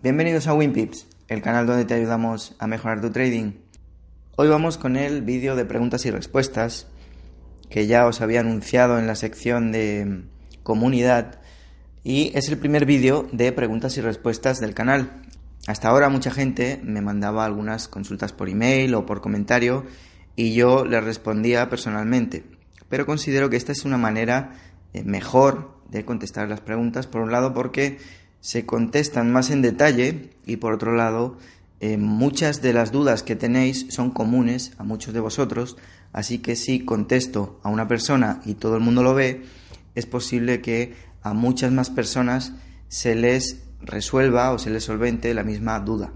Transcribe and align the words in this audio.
Bienvenidos 0.00 0.46
a 0.46 0.54
WinPips, 0.54 1.08
el 1.26 1.42
canal 1.42 1.66
donde 1.66 1.84
te 1.84 1.94
ayudamos 1.94 2.54
a 2.60 2.68
mejorar 2.68 3.00
tu 3.00 3.10
trading. 3.10 3.54
Hoy 4.36 4.46
vamos 4.46 4.78
con 4.78 4.96
el 4.96 5.22
vídeo 5.22 5.56
de 5.56 5.64
preguntas 5.64 6.06
y 6.06 6.12
respuestas 6.12 6.86
que 7.68 7.88
ya 7.88 8.06
os 8.06 8.20
había 8.20 8.38
anunciado 8.38 9.00
en 9.00 9.08
la 9.08 9.16
sección 9.16 9.72
de 9.72 10.22
comunidad 10.62 11.40
y 12.04 12.30
es 12.36 12.48
el 12.48 12.58
primer 12.58 12.86
vídeo 12.86 13.26
de 13.32 13.50
preguntas 13.50 13.96
y 13.96 14.00
respuestas 14.00 14.60
del 14.60 14.72
canal. 14.72 15.22
Hasta 15.66 15.88
ahora 15.88 16.08
mucha 16.10 16.30
gente 16.30 16.80
me 16.84 17.00
mandaba 17.00 17.44
algunas 17.44 17.88
consultas 17.88 18.32
por 18.32 18.48
email 18.48 18.94
o 18.94 19.04
por 19.04 19.20
comentario 19.20 19.84
y 20.36 20.54
yo 20.54 20.84
les 20.84 21.02
respondía 21.02 21.68
personalmente, 21.68 22.44
pero 22.88 23.04
considero 23.04 23.50
que 23.50 23.56
esta 23.56 23.72
es 23.72 23.84
una 23.84 23.98
manera 23.98 24.52
eh, 24.92 25.02
mejor 25.02 25.76
de 25.90 26.04
contestar 26.04 26.48
las 26.48 26.60
preguntas, 26.60 27.08
por 27.08 27.20
un 27.20 27.32
lado 27.32 27.52
porque 27.52 27.98
se 28.48 28.64
contestan 28.64 29.30
más 29.30 29.50
en 29.50 29.60
detalle 29.60 30.30
y 30.46 30.56
por 30.56 30.72
otro 30.72 30.94
lado 30.94 31.36
eh, 31.80 31.98
muchas 31.98 32.62
de 32.62 32.72
las 32.72 32.92
dudas 32.92 33.22
que 33.22 33.36
tenéis 33.36 33.84
son 33.90 34.10
comunes 34.10 34.72
a 34.78 34.84
muchos 34.84 35.12
de 35.12 35.20
vosotros, 35.20 35.76
así 36.14 36.38
que 36.38 36.56
si 36.56 36.82
contesto 36.82 37.60
a 37.62 37.68
una 37.68 37.88
persona 37.88 38.40
y 38.46 38.54
todo 38.54 38.76
el 38.76 38.82
mundo 38.82 39.02
lo 39.02 39.12
ve, 39.12 39.42
es 39.94 40.06
posible 40.06 40.62
que 40.62 40.94
a 41.20 41.34
muchas 41.34 41.72
más 41.72 41.90
personas 41.90 42.54
se 42.88 43.14
les 43.14 43.64
resuelva 43.82 44.50
o 44.52 44.58
se 44.58 44.70
les 44.70 44.84
solvente 44.84 45.34
la 45.34 45.44
misma 45.44 45.78
duda. 45.80 46.14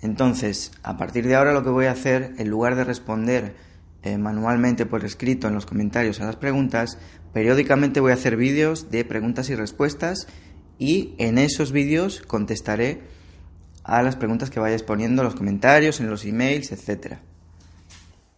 Entonces, 0.00 0.72
a 0.82 0.96
partir 0.96 1.26
de 1.26 1.34
ahora 1.34 1.52
lo 1.52 1.62
que 1.62 1.68
voy 1.68 1.84
a 1.86 1.92
hacer, 1.92 2.32
en 2.38 2.48
lugar 2.48 2.74
de 2.76 2.84
responder 2.84 3.54
eh, 4.02 4.16
manualmente 4.16 4.86
por 4.86 5.04
escrito 5.04 5.46
en 5.46 5.52
los 5.52 5.66
comentarios 5.66 6.22
a 6.22 6.24
las 6.24 6.36
preguntas, 6.36 6.96
periódicamente 7.34 8.00
voy 8.00 8.12
a 8.12 8.14
hacer 8.14 8.38
vídeos 8.38 8.90
de 8.90 9.04
preguntas 9.04 9.50
y 9.50 9.54
respuestas 9.54 10.26
y 10.78 11.14
en 11.18 11.38
esos 11.38 11.72
vídeos 11.72 12.22
contestaré 12.26 13.02
a 13.84 14.02
las 14.02 14.16
preguntas 14.16 14.50
que 14.50 14.60
vayáis 14.60 14.82
poniendo 14.82 15.22
en 15.22 15.26
los 15.26 15.34
comentarios, 15.34 16.00
en 16.00 16.10
los 16.10 16.24
emails, 16.24 16.72
etc. 16.72 17.18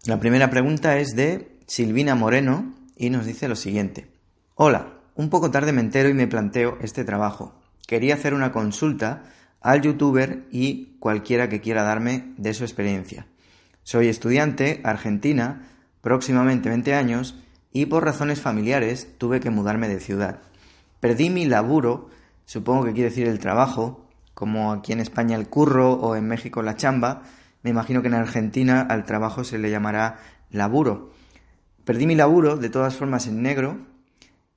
La 0.04 0.20
primera 0.20 0.50
pregunta 0.50 0.98
es 0.98 1.16
de 1.16 1.56
Silvina 1.66 2.14
Moreno 2.14 2.74
y 2.96 3.10
nos 3.10 3.26
dice 3.26 3.48
lo 3.48 3.56
siguiente. 3.56 4.10
Hola, 4.54 4.94
un 5.14 5.30
poco 5.30 5.50
tarde 5.50 5.72
me 5.72 5.80
entero 5.80 6.08
y 6.08 6.14
me 6.14 6.26
planteo 6.26 6.78
este 6.80 7.04
trabajo. 7.04 7.60
Quería 7.86 8.14
hacer 8.14 8.34
una 8.34 8.52
consulta 8.52 9.24
al 9.60 9.82
youtuber 9.82 10.46
y 10.50 10.96
cualquiera 10.98 11.48
que 11.48 11.60
quiera 11.60 11.82
darme 11.82 12.34
de 12.36 12.54
su 12.54 12.64
experiencia. 12.64 13.26
Soy 13.82 14.08
estudiante, 14.08 14.80
argentina, 14.84 15.68
próximamente 16.02 16.68
20 16.68 16.94
años 16.94 17.36
y 17.72 17.86
por 17.86 18.04
razones 18.04 18.40
familiares 18.40 19.08
tuve 19.18 19.40
que 19.40 19.50
mudarme 19.50 19.88
de 19.88 20.00
ciudad. 20.00 20.40
Perdí 21.00 21.30
mi 21.30 21.46
laburo 21.46 22.10
supongo 22.48 22.86
que 22.86 22.94
quiere 22.94 23.10
decir 23.10 23.28
el 23.28 23.40
trabajo, 23.40 24.08
como 24.32 24.72
aquí 24.72 24.92
en 24.92 25.00
España 25.00 25.36
el 25.36 25.48
curro 25.48 25.92
o 25.92 26.16
en 26.16 26.26
México 26.26 26.62
la 26.62 26.76
chamba, 26.76 27.24
me 27.62 27.68
imagino 27.68 28.00
que 28.00 28.08
en 28.08 28.14
Argentina 28.14 28.80
al 28.80 29.04
trabajo 29.04 29.44
se 29.44 29.58
le 29.58 29.70
llamará 29.70 30.20
laburo. 30.50 31.12
Perdí 31.84 32.06
mi 32.06 32.14
laburo 32.14 32.56
de 32.56 32.70
todas 32.70 32.96
formas 32.96 33.26
en 33.26 33.42
negro 33.42 33.76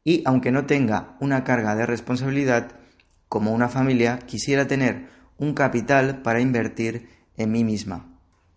y 0.06 0.24
aunque 0.26 0.54
no 0.54 0.66
tenga 0.66 1.18
una 1.20 1.44
carga 1.44 1.76
de 1.76 1.86
responsabilidad, 1.86 2.72
como 3.28 3.52
una 3.52 3.68
familia, 3.68 4.20
quisiera 4.20 4.68
tener 4.68 5.10
un 5.38 5.54
capital 5.54 6.22
para 6.22 6.40
invertir 6.40 7.10
en 7.36 7.52
mí 7.52 7.66
misma. 7.66 8.06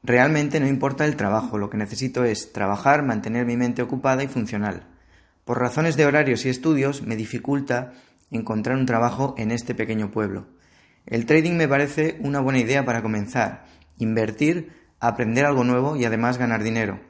Realmente 0.05 0.61
no 0.61 0.69
importa 0.69 1.07
el 1.07 1.17
trabajo, 1.17 1.59
lo 1.59 1.71
que 1.71 1.77
necesito 1.77 2.23
es 2.23 2.53
trabajar, 2.53 3.03
mantener 3.03 3.47
mi 3.47 3.57
mente 3.57 3.83
ocupada 3.83 4.23
y 4.23 4.29
funcional. 4.29 4.87
Por 5.45 5.59
razones 5.59 5.97
de 5.97 6.07
horarios 6.07 6.47
y 6.47 6.51
estudios 6.51 7.03
me 7.03 7.17
dificulta 7.17 7.95
encontrar 8.31 8.77
un 8.77 8.87
trabajo 8.87 9.35
en 9.39 9.51
este 9.51 9.75
pequeño 9.75 10.11
pueblo. 10.11 10.47
El 11.07 11.27
trading 11.27 11.53
me 11.53 11.69
parece 11.69 12.17
una 12.21 12.41
buena 12.41 12.59
idea 12.59 12.85
para 12.85 13.03
comenzar, 13.03 13.67
invertir, 13.99 14.73
aprender 15.01 15.45
algo 15.45 15.65
nuevo 15.65 15.97
y 15.97 16.05
además 16.05 16.39
ganar 16.39 16.63
dinero. 16.63 17.01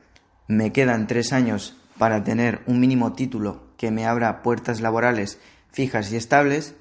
Me 0.48 0.73
quedan 0.73 1.06
tres 1.06 1.33
años 1.33 1.77
para 1.99 2.25
tener 2.25 2.61
un 2.66 2.81
mínimo 2.81 3.12
título 3.12 3.69
que 3.77 3.91
me 3.91 4.06
abra 4.06 4.43
puertas 4.43 4.81
laborales 4.81 5.38
fijas 5.71 6.12
y 6.12 6.16
estables, 6.16 6.75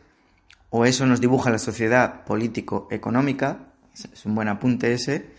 o 0.69 0.85
eso 0.85 1.05
nos 1.05 1.21
dibuja 1.21 1.49
la 1.49 1.57
sociedad 1.57 2.23
político-económica, 2.25 3.73
es 3.93 4.25
un 4.25 4.35
buen 4.35 4.47
apunte 4.47 4.93
ese, 4.93 5.31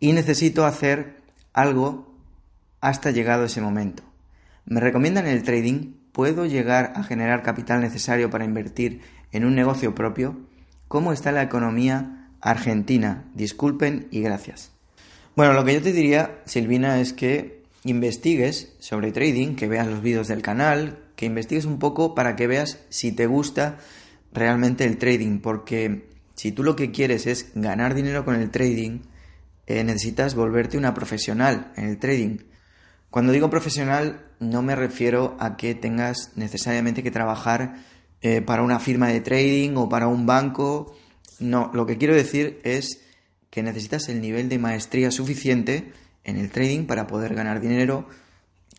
y 0.00 0.12
necesito 0.12 0.64
hacer 0.66 1.20
algo 1.52 2.14
hasta 2.80 3.10
llegado 3.10 3.44
ese 3.44 3.60
momento. 3.60 4.02
Me 4.64 4.80
recomiendan 4.80 5.26
el 5.26 5.42
trading 5.42 5.94
¿Puedo 6.16 6.46
llegar 6.46 6.94
a 6.96 7.02
generar 7.02 7.42
capital 7.42 7.82
necesario 7.82 8.30
para 8.30 8.46
invertir 8.46 9.02
en 9.32 9.44
un 9.44 9.54
negocio 9.54 9.94
propio? 9.94 10.40
¿Cómo 10.88 11.12
está 11.12 11.30
la 11.30 11.42
economía 11.42 12.30
argentina? 12.40 13.26
Disculpen 13.34 14.08
y 14.10 14.22
gracias. 14.22 14.72
Bueno, 15.34 15.52
lo 15.52 15.62
que 15.62 15.74
yo 15.74 15.82
te 15.82 15.92
diría, 15.92 16.38
Silvina, 16.46 17.00
es 17.00 17.12
que 17.12 17.64
investigues 17.84 18.74
sobre 18.78 19.12
trading, 19.12 19.56
que 19.56 19.68
veas 19.68 19.88
los 19.88 20.00
vídeos 20.00 20.26
del 20.26 20.40
canal, 20.40 21.00
que 21.16 21.26
investigues 21.26 21.66
un 21.66 21.78
poco 21.78 22.14
para 22.14 22.34
que 22.34 22.46
veas 22.46 22.78
si 22.88 23.12
te 23.12 23.26
gusta 23.26 23.76
realmente 24.32 24.86
el 24.86 24.96
trading, 24.96 25.40
porque 25.40 26.08
si 26.34 26.50
tú 26.50 26.62
lo 26.62 26.76
que 26.76 26.92
quieres 26.92 27.26
es 27.26 27.52
ganar 27.54 27.92
dinero 27.94 28.24
con 28.24 28.36
el 28.36 28.50
trading, 28.50 29.00
eh, 29.66 29.84
necesitas 29.84 30.34
volverte 30.34 30.78
una 30.78 30.94
profesional 30.94 31.74
en 31.76 31.84
el 31.84 31.98
trading. 31.98 32.38
Cuando 33.10 33.32
digo 33.32 33.50
profesional 33.50 34.26
no 34.40 34.62
me 34.62 34.76
refiero 34.76 35.36
a 35.40 35.56
que 35.56 35.74
tengas 35.74 36.32
necesariamente 36.36 37.02
que 37.02 37.10
trabajar 37.10 37.76
eh, 38.20 38.42
para 38.42 38.62
una 38.62 38.80
firma 38.80 39.08
de 39.08 39.20
trading 39.20 39.76
o 39.76 39.88
para 39.88 40.08
un 40.08 40.26
banco. 40.26 40.94
No, 41.38 41.70
lo 41.72 41.86
que 41.86 41.98
quiero 41.98 42.14
decir 42.14 42.60
es 42.64 43.02
que 43.50 43.62
necesitas 43.62 44.08
el 44.08 44.20
nivel 44.20 44.48
de 44.48 44.58
maestría 44.58 45.10
suficiente 45.10 45.92
en 46.24 46.36
el 46.36 46.50
trading 46.50 46.86
para 46.86 47.06
poder 47.06 47.34
ganar 47.34 47.60
dinero 47.60 48.08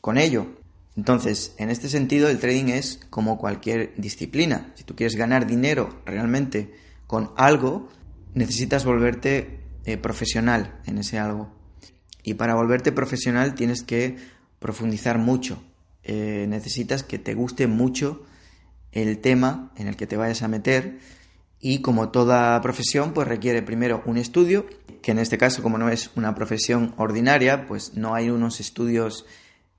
con 0.02 0.18
ello. 0.18 0.48
Entonces, 0.96 1.54
en 1.58 1.70
este 1.70 1.90
sentido, 1.90 2.28
el 2.30 2.40
trading 2.40 2.70
es 2.70 3.00
como 3.10 3.38
cualquier 3.38 3.94
disciplina. 3.98 4.74
Si 4.76 4.84
tú 4.84 4.96
quieres 4.96 5.16
ganar 5.16 5.46
dinero 5.46 6.02
realmente 6.06 6.74
con 7.06 7.32
algo, 7.38 7.90
necesitas 8.34 8.84
volverte 8.84 9.62
eh, 9.86 9.98
profesional 9.98 10.82
en 10.86 10.98
ese 10.98 11.20
algo. 11.20 11.54
Y 12.28 12.34
para 12.34 12.56
volverte 12.56 12.92
profesional 12.92 13.56
tienes 13.56 13.84
que 13.84 14.18
profundizar 14.60 15.18
mucho. 15.18 15.64
Eh, 16.04 16.46
necesitas 16.50 17.02
que 17.02 17.20
te 17.20 17.34
guste 17.36 17.68
mucho 17.68 18.22
el 18.92 19.20
tema 19.20 19.72
en 19.78 19.88
el 19.88 19.96
que 19.96 20.08
te 20.08 20.18
vayas 20.18 20.42
a 20.42 20.50
meter 20.50 21.00
y 21.62 21.80
como 21.80 22.10
toda 22.10 22.60
profesión 22.60 23.14
pues 23.14 23.30
requiere 23.30 23.62
primero 23.62 24.04
un 24.06 24.18
estudio, 24.18 24.66
que 25.02 25.12
en 25.12 25.20
este 25.20 25.38
caso 25.38 25.64
como 25.64 25.78
no 25.78 25.88
es 25.88 26.12
una 26.18 26.36
profesión 26.36 26.94
ordinaria 26.98 27.66
pues 27.66 27.94
no 27.94 28.14
hay 28.14 28.30
unos 28.30 28.60
estudios 28.60 29.26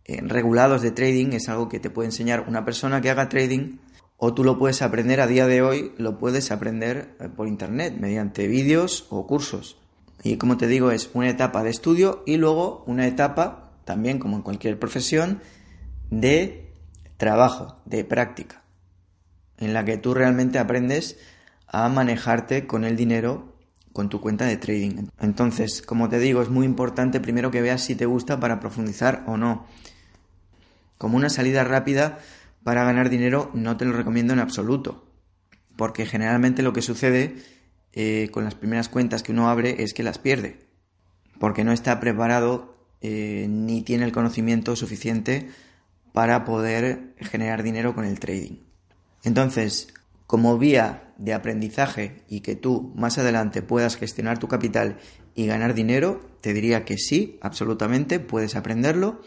eh, 0.07 0.23
regulados 0.23 0.81
de 0.81 0.91
trading, 0.91 1.35
es 1.35 1.51
algo 1.51 1.69
que 1.69 1.81
te 1.81 1.91
puede 1.91 2.09
enseñar 2.09 2.47
una 2.49 2.65
persona 2.65 3.03
que 3.03 3.11
haga 3.11 3.29
trading 3.29 3.77
o 4.17 4.33
tú 4.33 4.43
lo 4.43 4.59
puedes 4.59 4.81
aprender 4.81 5.21
a 5.21 5.27
día 5.27 5.47
de 5.47 5.61
hoy, 5.61 5.93
lo 5.99 6.17
puedes 6.17 6.51
aprender 6.51 7.15
eh, 7.21 7.29
por 7.29 7.47
internet 7.47 7.95
mediante 8.01 8.49
vídeos 8.49 9.07
o 9.11 9.27
cursos. 9.27 9.77
Y 10.23 10.37
como 10.37 10.57
te 10.57 10.67
digo, 10.67 10.91
es 10.91 11.11
una 11.15 11.29
etapa 11.29 11.63
de 11.63 11.71
estudio 11.71 12.23
y 12.27 12.37
luego 12.37 12.85
una 12.87 13.07
etapa, 13.07 13.73
también 13.85 14.19
como 14.19 14.37
en 14.37 14.43
cualquier 14.43 14.79
profesión, 14.79 15.41
de 16.11 16.73
trabajo, 17.17 17.81
de 17.85 18.05
práctica, 18.05 18.63
en 19.59 19.75
la 19.75 19.85
que 19.85 19.97
tú 19.97 20.15
realmente 20.15 20.59
aprendes 20.59 21.19
a 21.67 21.89
manejarte 21.89 22.67
con 22.67 22.85
el 22.85 22.97
dinero 22.97 23.55
con 23.93 24.09
tu 24.09 24.21
cuenta 24.21 24.45
de 24.45 24.57
trading. 24.57 25.09
Entonces, 25.21 25.83
como 25.83 26.09
te 26.09 26.19
digo, 26.19 26.41
es 26.41 26.51
muy 26.51 26.65
importante 26.67 27.21
primero 27.21 27.51
que 27.51 27.63
veas 27.63 27.83
si 27.83 27.95
te 27.95 28.07
gusta 28.07 28.39
para 28.39 28.61
profundizar 28.61 29.25
o 29.27 29.37
no. 29.37 29.67
Como 30.99 31.17
una 31.17 31.31
salida 31.31 31.65
rápida 31.65 32.19
para 32.63 32.85
ganar 32.85 33.11
dinero 33.11 33.51
no 33.55 33.77
te 33.77 33.85
lo 33.85 33.93
recomiendo 33.93 34.33
en 34.33 34.39
absoluto, 34.39 35.05
porque 35.77 36.07
generalmente 36.07 36.63
lo 36.63 36.73
que 36.73 36.83
sucede 36.83 37.37
eh, 38.01 38.29
con 38.31 38.45
las 38.45 38.55
primeras 38.55 38.89
cuentas 38.89 39.25
que 39.25 39.33
uno 39.33 39.51
abre 39.51 39.83
es 39.83 39.93
que 39.93 40.05
las 40.05 40.19
pierde, 40.19 40.61
porque 41.41 41.65
no 41.65 41.73
está 41.73 41.99
preparado 41.99 42.77
eh, 43.01 43.47
ni 43.51 43.83
tiene 43.83 44.05
el 44.05 44.13
conocimiento 44.13 44.77
suficiente 44.77 45.49
para 46.13 46.45
poder 46.45 47.17
generar 47.19 47.65
dinero 47.65 47.97
con 47.97 48.05
el 48.05 48.21
trading. 48.21 48.61
Entonces, 49.25 49.89
como 50.29 50.59
vía 50.59 51.13
de 51.19 51.35
aprendizaje 51.35 52.23
y 52.29 52.39
que 52.39 52.55
tú 52.55 52.93
más 52.95 53.19
adelante 53.19 53.63
puedas 53.63 53.97
gestionar 53.97 54.39
tu 54.39 54.47
capital 54.47 54.99
y 55.35 55.47
ganar 55.47 55.75
dinero, 55.75 56.21
te 56.41 56.53
diría 56.53 56.85
que 56.85 56.99
sí, 56.99 57.41
absolutamente, 57.43 58.21
puedes 58.21 58.55
aprenderlo, 58.55 59.23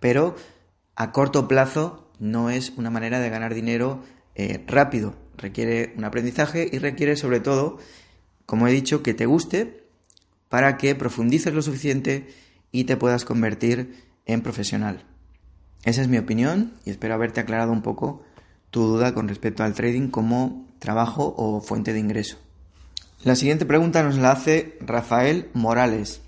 pero 0.00 0.34
a 0.96 1.12
corto 1.12 1.46
plazo 1.46 2.10
no 2.18 2.50
es 2.50 2.70
una 2.70 2.90
manera 2.90 3.20
de 3.20 3.30
ganar 3.30 3.54
dinero 3.54 4.02
eh, 4.34 4.64
rápido, 4.66 5.14
requiere 5.36 5.94
un 5.96 6.02
aprendizaje 6.02 6.68
y 6.72 6.78
requiere 6.78 7.14
sobre 7.14 7.38
todo, 7.38 7.78
como 8.48 8.66
he 8.66 8.72
dicho, 8.72 9.02
que 9.02 9.12
te 9.12 9.26
guste 9.26 9.84
para 10.48 10.78
que 10.78 10.94
profundices 10.94 11.52
lo 11.52 11.60
suficiente 11.60 12.28
y 12.72 12.84
te 12.84 12.96
puedas 12.96 13.26
convertir 13.26 14.06
en 14.24 14.40
profesional. 14.40 15.04
Esa 15.84 16.00
es 16.00 16.08
mi 16.08 16.16
opinión 16.16 16.72
y 16.86 16.88
espero 16.88 17.12
haberte 17.12 17.40
aclarado 17.40 17.72
un 17.72 17.82
poco 17.82 18.22
tu 18.70 18.86
duda 18.86 19.12
con 19.12 19.28
respecto 19.28 19.64
al 19.64 19.74
trading 19.74 20.08
como 20.08 20.66
trabajo 20.78 21.34
o 21.36 21.60
fuente 21.60 21.92
de 21.92 21.98
ingreso. 21.98 22.38
La 23.22 23.36
siguiente 23.36 23.66
pregunta 23.66 24.02
nos 24.02 24.16
la 24.16 24.32
hace 24.32 24.78
Rafael 24.80 25.50
Morales 25.52 26.22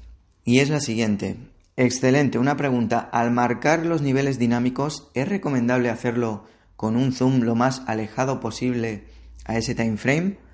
y 0.44 0.58
es 0.58 0.68
la 0.68 0.80
siguiente. 0.80 1.38
Excelente, 1.78 2.38
una 2.38 2.58
pregunta. 2.58 2.98
Al 2.98 3.30
marcar 3.30 3.86
los 3.86 4.02
niveles 4.02 4.38
dinámicos, 4.38 5.08
¿es 5.14 5.26
recomendable 5.26 5.88
hacerlo 5.88 6.44
con 6.76 6.96
un 6.96 7.14
zoom 7.14 7.40
lo 7.40 7.54
más 7.54 7.80
alejado 7.86 8.40
posible 8.40 9.06
a 9.46 9.56
ese 9.56 9.74
time 9.74 9.96
frame? 9.96 10.49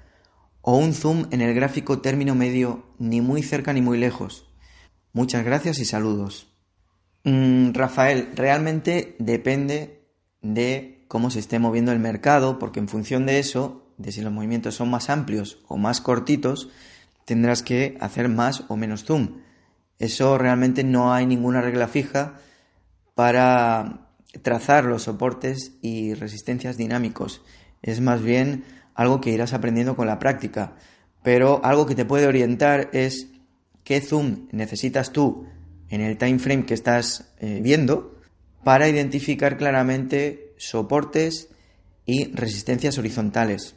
¿O 0.68 0.76
un 0.78 0.94
zoom 0.94 1.26
en 1.30 1.42
el 1.42 1.54
gráfico 1.54 2.00
término 2.00 2.34
medio 2.34 2.86
ni 2.98 3.20
muy 3.20 3.44
cerca 3.44 3.72
ni 3.72 3.80
muy 3.80 3.98
lejos? 3.98 4.48
Muchas 5.12 5.44
gracias 5.44 5.78
y 5.78 5.84
saludos. 5.84 6.48
Mm, 7.22 7.72
Rafael, 7.72 8.30
realmente 8.34 9.14
depende 9.20 10.08
de 10.42 11.04
cómo 11.06 11.30
se 11.30 11.38
esté 11.38 11.60
moviendo 11.60 11.92
el 11.92 12.00
mercado, 12.00 12.58
porque 12.58 12.80
en 12.80 12.88
función 12.88 13.26
de 13.26 13.38
eso, 13.38 13.92
de 13.96 14.10
si 14.10 14.22
los 14.22 14.32
movimientos 14.32 14.74
son 14.74 14.90
más 14.90 15.08
amplios 15.08 15.62
o 15.68 15.76
más 15.76 16.00
cortitos, 16.00 16.68
tendrás 17.24 17.62
que 17.62 17.96
hacer 18.00 18.28
más 18.28 18.64
o 18.66 18.76
menos 18.76 19.04
zoom. 19.04 19.42
Eso 20.00 20.36
realmente 20.36 20.82
no 20.82 21.14
hay 21.14 21.26
ninguna 21.26 21.60
regla 21.60 21.86
fija 21.86 22.40
para 23.14 24.10
trazar 24.42 24.84
los 24.84 25.04
soportes 25.04 25.74
y 25.80 26.14
resistencias 26.14 26.76
dinámicos. 26.76 27.42
Es 27.82 28.00
más 28.00 28.20
bien 28.20 28.64
algo 28.96 29.20
que 29.20 29.30
irás 29.30 29.52
aprendiendo 29.52 29.94
con 29.94 30.06
la 30.08 30.18
práctica. 30.18 30.74
Pero 31.22 31.64
algo 31.64 31.86
que 31.86 31.94
te 31.94 32.04
puede 32.04 32.26
orientar 32.26 32.90
es 32.92 33.28
qué 33.84 34.00
zoom 34.00 34.48
necesitas 34.50 35.12
tú 35.12 35.46
en 35.88 36.00
el 36.00 36.18
time 36.18 36.38
frame 36.38 36.66
que 36.66 36.74
estás 36.74 37.32
eh, 37.38 37.60
viendo 37.62 38.18
para 38.64 38.88
identificar 38.88 39.56
claramente 39.56 40.54
soportes 40.56 41.50
y 42.04 42.32
resistencias 42.32 42.98
horizontales. 42.98 43.76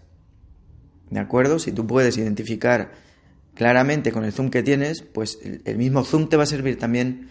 ¿De 1.10 1.20
acuerdo? 1.20 1.60
Si 1.60 1.72
tú 1.72 1.86
puedes 1.86 2.18
identificar 2.18 2.92
claramente 3.56 4.12
con 4.12 4.24
el 4.24 4.32
zoom 4.32 4.50
que 4.50 4.64
tienes, 4.64 5.02
pues 5.02 5.40
el 5.44 5.78
mismo 5.78 6.04
zoom 6.04 6.30
te 6.30 6.38
va 6.38 6.44
a 6.44 6.48
servir 6.48 6.80
también 6.80 7.30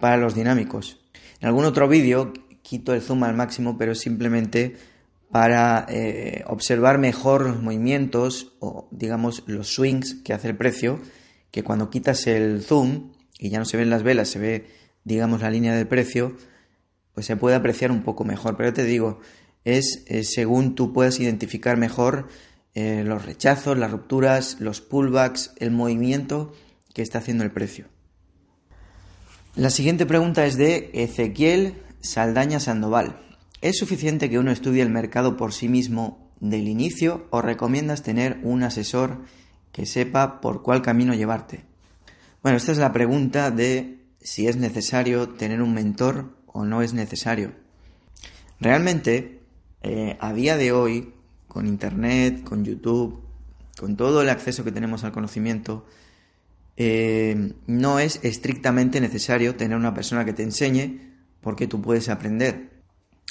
para 0.00 0.16
los 0.16 0.34
dinámicos. 0.34 1.00
En 1.40 1.48
algún 1.48 1.64
otro 1.64 1.86
vídeo 1.88 2.32
quito 2.62 2.94
el 2.94 3.02
zoom 3.02 3.24
al 3.24 3.34
máximo, 3.34 3.76
pero 3.76 3.94
simplemente 3.94 4.76
para 5.30 5.86
eh, 5.88 6.44
observar 6.46 6.98
mejor 6.98 7.42
los 7.42 7.62
movimientos 7.62 8.54
o 8.60 8.88
digamos 8.90 9.42
los 9.46 9.68
swings 9.74 10.14
que 10.24 10.32
hace 10.32 10.48
el 10.48 10.56
precio, 10.56 11.00
que 11.50 11.62
cuando 11.62 11.90
quitas 11.90 12.26
el 12.26 12.62
zoom 12.62 13.12
y 13.38 13.50
ya 13.50 13.58
no 13.58 13.64
se 13.64 13.76
ven 13.76 13.90
las 13.90 14.02
velas, 14.02 14.28
se 14.28 14.38
ve 14.38 14.66
digamos 15.04 15.42
la 15.42 15.50
línea 15.50 15.74
del 15.74 15.86
precio, 15.86 16.36
pues 17.14 17.26
se 17.26 17.36
puede 17.36 17.56
apreciar 17.56 17.90
un 17.90 18.02
poco 18.02 18.24
mejor. 18.24 18.56
Pero 18.56 18.72
te 18.72 18.84
digo, 18.84 19.20
es 19.64 20.04
eh, 20.06 20.24
según 20.24 20.74
tú 20.74 20.92
puedas 20.92 21.18
identificar 21.20 21.76
mejor 21.76 22.28
eh, 22.74 23.02
los 23.04 23.24
rechazos, 23.24 23.78
las 23.78 23.90
rupturas, 23.90 24.58
los 24.60 24.80
pullbacks, 24.80 25.52
el 25.56 25.70
movimiento 25.70 26.52
que 26.92 27.02
está 27.02 27.18
haciendo 27.18 27.42
el 27.44 27.50
precio. 27.50 27.86
La 29.54 29.70
siguiente 29.70 30.04
pregunta 30.04 30.44
es 30.44 30.56
de 30.56 30.90
Ezequiel 30.92 31.74
Saldaña 32.00 32.60
Sandoval. 32.60 33.25
¿Es 33.60 33.78
suficiente 33.78 34.28
que 34.28 34.38
uno 34.38 34.50
estudie 34.50 34.82
el 34.82 34.90
mercado 34.90 35.36
por 35.36 35.52
sí 35.52 35.68
mismo 35.68 36.30
del 36.40 36.68
inicio 36.68 37.26
o 37.30 37.40
recomiendas 37.40 38.02
tener 38.02 38.38
un 38.42 38.62
asesor 38.62 39.22
que 39.72 39.86
sepa 39.86 40.40
por 40.40 40.62
cuál 40.62 40.82
camino 40.82 41.14
llevarte? 41.14 41.64
Bueno, 42.42 42.58
esta 42.58 42.72
es 42.72 42.78
la 42.78 42.92
pregunta 42.92 43.50
de 43.50 44.04
si 44.20 44.46
es 44.46 44.56
necesario 44.56 45.30
tener 45.30 45.62
un 45.62 45.72
mentor 45.72 46.36
o 46.46 46.64
no 46.64 46.82
es 46.82 46.92
necesario. 46.92 47.52
Realmente, 48.60 49.40
eh, 49.82 50.16
a 50.20 50.32
día 50.32 50.56
de 50.56 50.72
hoy, 50.72 51.14
con 51.48 51.66
Internet, 51.66 52.44
con 52.44 52.64
YouTube, 52.64 53.22
con 53.78 53.96
todo 53.96 54.22
el 54.22 54.28
acceso 54.28 54.64
que 54.64 54.72
tenemos 54.72 55.04
al 55.04 55.12
conocimiento, 55.12 55.86
eh, 56.76 57.54
no 57.66 57.98
es 57.98 58.20
estrictamente 58.22 59.00
necesario 59.00 59.56
tener 59.56 59.76
una 59.76 59.94
persona 59.94 60.26
que 60.26 60.34
te 60.34 60.42
enseñe 60.42 61.00
porque 61.40 61.66
tú 61.66 61.80
puedes 61.80 62.10
aprender. 62.10 62.75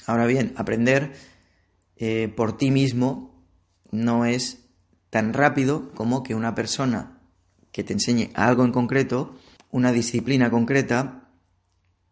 Ahora 0.05 0.25
bien, 0.25 0.53
aprender 0.57 1.13
eh, 1.97 2.31
por 2.35 2.57
ti 2.57 2.71
mismo 2.71 3.45
no 3.91 4.25
es 4.25 4.65
tan 5.09 5.33
rápido 5.33 5.91
como 5.93 6.23
que 6.23 6.35
una 6.35 6.55
persona 6.55 7.21
que 7.71 7.83
te 7.83 7.93
enseñe 7.93 8.31
algo 8.33 8.65
en 8.65 8.71
concreto, 8.71 9.35
una 9.71 9.91
disciplina 9.91 10.49
concreta, 10.49 11.29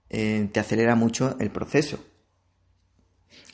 eh, 0.10 0.50
te 0.52 0.60
acelera 0.60 0.96
mucho 0.96 1.38
el 1.40 1.52
proceso. 1.52 2.04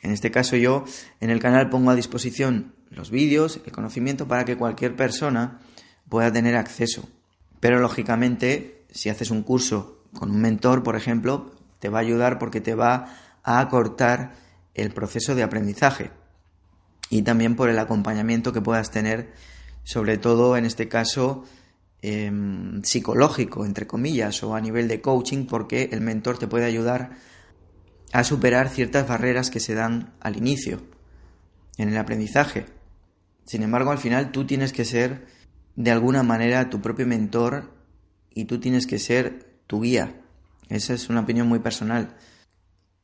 En 0.01 0.11
este 0.11 0.31
caso 0.31 0.55
yo 0.55 0.85
en 1.19 1.29
el 1.29 1.39
canal 1.39 1.69
pongo 1.69 1.91
a 1.91 1.95
disposición 1.95 2.73
los 2.89 3.11
vídeos, 3.11 3.61
el 3.65 3.71
conocimiento 3.71 4.27
para 4.27 4.45
que 4.45 4.57
cualquier 4.57 4.95
persona 4.95 5.59
pueda 6.09 6.31
tener 6.31 6.55
acceso. 6.55 7.07
Pero 7.59 7.79
lógicamente, 7.79 8.85
si 8.91 9.09
haces 9.09 9.31
un 9.31 9.43
curso 9.43 10.03
con 10.17 10.31
un 10.31 10.41
mentor, 10.41 10.83
por 10.83 10.95
ejemplo, 10.95 11.51
te 11.79 11.89
va 11.89 11.99
a 11.99 12.01
ayudar 12.01 12.39
porque 12.39 12.61
te 12.61 12.75
va 12.75 13.15
a 13.49 13.61
acortar 13.61 14.35
el 14.75 14.91
proceso 14.91 15.33
de 15.33 15.41
aprendizaje 15.41 16.11
y 17.09 17.23
también 17.23 17.55
por 17.55 17.69
el 17.69 17.79
acompañamiento 17.79 18.53
que 18.53 18.61
puedas 18.61 18.91
tener, 18.91 19.33
sobre 19.83 20.19
todo 20.19 20.55
en 20.55 20.65
este 20.65 20.87
caso 20.87 21.45
em, 22.03 22.83
psicológico, 22.83 23.65
entre 23.65 23.87
comillas, 23.87 24.43
o 24.43 24.53
a 24.53 24.61
nivel 24.61 24.87
de 24.87 25.01
coaching, 25.01 25.47
porque 25.47 25.89
el 25.91 26.01
mentor 26.01 26.37
te 26.37 26.45
puede 26.45 26.65
ayudar 26.65 27.17
a 28.13 28.23
superar 28.23 28.69
ciertas 28.69 29.07
barreras 29.07 29.49
que 29.49 29.59
se 29.59 29.73
dan 29.73 30.13
al 30.19 30.37
inicio 30.37 30.83
en 31.77 31.89
el 31.89 31.97
aprendizaje. 31.97 32.67
Sin 33.45 33.63
embargo, 33.63 33.89
al 33.89 33.97
final 33.97 34.31
tú 34.31 34.45
tienes 34.45 34.73
que 34.73 34.85
ser 34.85 35.25
de 35.75 35.89
alguna 35.89 36.21
manera 36.21 36.69
tu 36.69 36.81
propio 36.81 37.07
mentor 37.07 37.73
y 38.29 38.45
tú 38.45 38.59
tienes 38.59 38.85
que 38.85 38.99
ser 38.99 39.57
tu 39.65 39.81
guía. 39.81 40.21
Esa 40.69 40.93
es 40.93 41.09
una 41.09 41.21
opinión 41.21 41.47
muy 41.47 41.57
personal. 41.57 42.15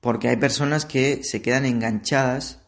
Porque 0.01 0.29
hay 0.29 0.37
personas 0.37 0.85
que 0.85 1.23
se 1.23 1.41
quedan 1.41 1.65
enganchadas 1.65 2.59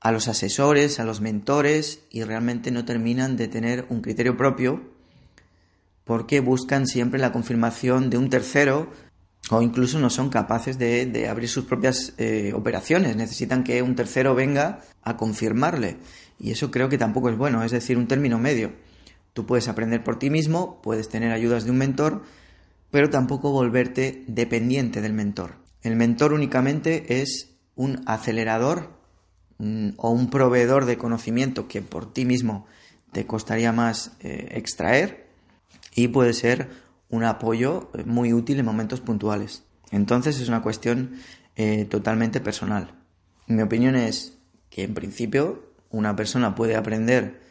a 0.00 0.12
los 0.12 0.28
asesores, 0.28 1.00
a 1.00 1.04
los 1.04 1.20
mentores 1.20 2.00
y 2.10 2.24
realmente 2.24 2.70
no 2.70 2.84
terminan 2.84 3.36
de 3.36 3.48
tener 3.48 3.86
un 3.88 4.02
criterio 4.02 4.36
propio 4.36 4.94
porque 6.04 6.40
buscan 6.40 6.86
siempre 6.86 7.18
la 7.18 7.32
confirmación 7.32 8.10
de 8.10 8.18
un 8.18 8.28
tercero 8.28 8.90
o 9.50 9.62
incluso 9.62 9.98
no 9.98 10.10
son 10.10 10.30
capaces 10.30 10.78
de, 10.78 11.26
abrir 11.28 11.48
sus 11.48 11.64
propias 11.64 12.14
eh, 12.18 12.52
operaciones, 12.54 13.16
necesitan 13.16 13.64
que 13.64 13.82
un 13.82 13.94
tercero 13.94 14.34
venga 14.34 14.80
a 15.02 15.16
confirmarle. 15.16 15.98
Y 16.38 16.50
eso 16.50 16.70
creo 16.70 16.88
que 16.88 16.98
tampoco 16.98 17.28
es 17.28 17.36
bueno, 17.36 17.62
es 17.62 17.72
decir, 17.72 17.98
un 17.98 18.06
término 18.06 18.38
medio. 18.38 18.72
Tú 19.32 19.46
puedes 19.46 19.68
aprender 19.68 20.02
por 20.02 20.18
ti 20.18 20.30
mismo, 20.30 20.80
puedes 20.82 21.08
tener 21.08 21.32
ayudas 21.32 21.64
de 21.64 21.70
un 21.70 21.78
mentor, 21.78 22.22
pero 22.90 23.10
tampoco 23.10 23.50
volverte 23.50 24.24
dependiente 24.28 25.00
del 25.00 25.12
mentor. 25.12 25.63
El 25.84 25.96
mentor 25.96 26.32
únicamente 26.32 27.20
es 27.20 27.50
un 27.76 28.02
acelerador 28.06 28.88
mm, 29.58 29.90
o 29.98 30.10
un 30.10 30.30
proveedor 30.30 30.86
de 30.86 30.96
conocimiento 30.96 31.68
que 31.68 31.82
por 31.82 32.12
ti 32.12 32.24
mismo 32.24 32.66
te 33.12 33.26
costaría 33.26 33.70
más 33.70 34.12
eh, 34.20 34.48
extraer 34.52 35.28
y 35.94 36.08
puede 36.08 36.32
ser 36.32 36.70
un 37.10 37.22
apoyo 37.22 37.90
eh, 37.94 38.02
muy 38.04 38.32
útil 38.32 38.58
en 38.58 38.64
momentos 38.64 39.02
puntuales. 39.02 39.62
Entonces 39.90 40.40
es 40.40 40.48
una 40.48 40.62
cuestión 40.62 41.16
eh, 41.54 41.84
totalmente 41.84 42.40
personal. 42.40 42.94
Mi 43.46 43.60
opinión 43.60 43.94
es 43.94 44.38
que 44.70 44.84
en 44.84 44.94
principio 44.94 45.70
una 45.90 46.16
persona 46.16 46.54
puede 46.56 46.76
aprender 46.76 47.44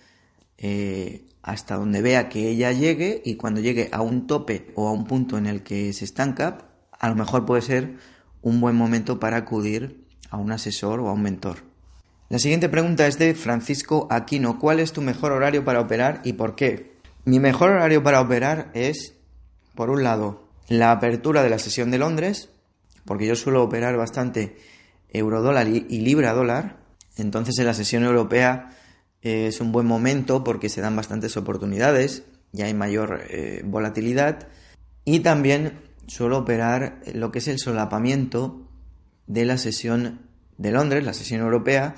hasta 1.41 1.75
donde 1.75 2.01
vea 2.01 2.29
que 2.29 2.47
ella 2.47 2.71
llegue 2.71 3.21
y 3.25 3.35
cuando 3.35 3.59
llegue 3.59 3.89
a 3.91 4.01
un 4.01 4.27
tope 4.27 4.71
o 4.75 4.87
a 4.87 4.93
un 4.93 5.05
punto 5.05 5.37
en 5.37 5.45
el 5.45 5.61
que 5.61 5.91
se 5.91 6.05
estanca, 6.05 6.69
a 6.97 7.09
lo 7.09 7.15
mejor 7.15 7.45
puede 7.45 7.61
ser 7.61 7.97
un 8.43 8.61
buen 8.61 8.75
momento 8.75 9.19
para 9.19 9.37
acudir 9.37 10.05
a 10.29 10.37
un 10.37 10.51
asesor 10.51 10.99
o 10.99 11.09
a 11.09 11.13
un 11.13 11.23
mentor. 11.23 11.57
La 12.29 12.39
siguiente 12.39 12.69
pregunta 12.69 13.07
es 13.07 13.17
de 13.17 13.33
Francisco 13.33 14.07
Aquino. 14.11 14.59
¿Cuál 14.59 14.79
es 14.79 14.93
tu 14.93 15.01
mejor 15.01 15.31
horario 15.31 15.65
para 15.65 15.81
operar 15.81 16.21
y 16.23 16.33
por 16.33 16.55
qué? 16.55 16.93
Mi 17.25 17.39
mejor 17.39 17.71
horario 17.71 18.03
para 18.03 18.21
operar 18.21 18.69
es 18.73 19.13
por 19.75 19.89
un 19.89 20.03
lado, 20.03 20.47
la 20.67 20.91
apertura 20.91 21.43
de 21.43 21.49
la 21.49 21.59
sesión 21.59 21.91
de 21.91 21.97
Londres, 21.97 22.49
porque 23.05 23.25
yo 23.25 23.35
suelo 23.35 23.63
operar 23.63 23.97
bastante 23.97 24.57
eurodólar 25.09 25.67
y, 25.67 25.81
libra 25.99 26.33
dólar, 26.33 26.77
entonces 27.17 27.57
en 27.59 27.65
la 27.65 27.73
sesión 27.73 28.03
europea 28.03 28.75
eh, 29.21 29.47
es 29.47 29.61
un 29.61 29.71
buen 29.71 29.85
momento 29.85 30.43
porque 30.43 30.69
se 30.69 30.81
dan 30.81 30.95
bastantes 30.95 31.37
oportunidades, 31.37 32.23
ya 32.51 32.65
hay 32.65 32.73
mayor 32.73 33.21
eh, 33.29 33.61
volatilidad 33.65 34.47
y 35.05 35.19
también 35.19 35.79
suelo 36.07 36.39
operar 36.39 37.01
lo 37.13 37.31
que 37.31 37.39
es 37.39 37.47
el 37.47 37.59
solapamiento 37.59 38.69
de 39.27 39.45
la 39.45 39.57
sesión 39.57 40.27
de 40.57 40.71
Londres, 40.71 41.03
la 41.03 41.13
sesión 41.13 41.41
europea 41.41 41.95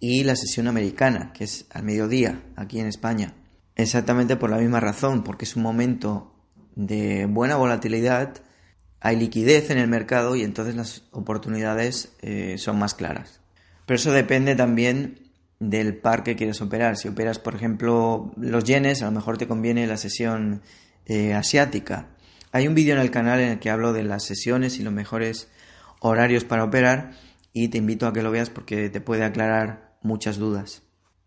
y 0.00 0.24
la 0.24 0.36
sesión 0.36 0.68
americana, 0.68 1.32
que 1.32 1.44
es 1.44 1.66
al 1.70 1.82
mediodía 1.82 2.42
aquí 2.56 2.80
en 2.80 2.86
España. 2.86 3.34
Exactamente 3.74 4.36
por 4.36 4.50
la 4.50 4.58
misma 4.58 4.80
razón, 4.80 5.22
porque 5.22 5.44
es 5.44 5.56
un 5.56 5.62
momento 5.62 6.34
de 6.74 7.26
buena 7.26 7.56
volatilidad, 7.56 8.42
hay 9.00 9.16
liquidez 9.16 9.70
en 9.70 9.78
el 9.78 9.88
mercado 9.88 10.36
y 10.36 10.42
entonces 10.42 10.74
las 10.74 11.04
oportunidades 11.12 12.12
eh, 12.20 12.56
son 12.58 12.78
más 12.78 12.94
claras. 12.94 13.40
Pero 13.86 13.96
eso 13.96 14.12
depende 14.12 14.54
también 14.54 15.30
del 15.60 15.96
par 15.96 16.22
que 16.22 16.36
quieres 16.36 16.60
operar. 16.60 16.96
Si 16.96 17.08
operas, 17.08 17.38
por 17.38 17.54
ejemplo, 17.54 18.32
los 18.36 18.64
yenes, 18.64 19.02
a 19.02 19.06
lo 19.06 19.12
mejor 19.12 19.38
te 19.38 19.48
conviene 19.48 19.86
la 19.86 19.96
sesión 19.96 20.62
eh, 21.06 21.34
asiática. 21.34 22.08
Hay 22.50 22.66
un 22.66 22.74
vídeo 22.74 22.94
en 22.94 23.00
el 23.00 23.10
canal 23.10 23.40
en 23.40 23.50
el 23.50 23.58
que 23.58 23.70
hablo 23.70 23.92
de 23.92 24.04
las 24.04 24.24
sesiones 24.24 24.78
y 24.78 24.82
los 24.82 24.92
mejores 24.92 25.48
horarios 26.00 26.44
para 26.44 26.64
operar 26.64 27.12
y 27.52 27.68
te 27.68 27.78
invito 27.78 28.06
a 28.06 28.12
que 28.12 28.22
lo 28.22 28.30
veas 28.30 28.48
porque 28.48 28.88
te 28.88 29.00
puede 29.00 29.24
aclarar 29.24 29.98
muchas 30.02 30.38
dudas. 30.38 30.82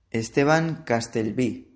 Esteban 0.10 0.84
Castelví. 0.84 1.68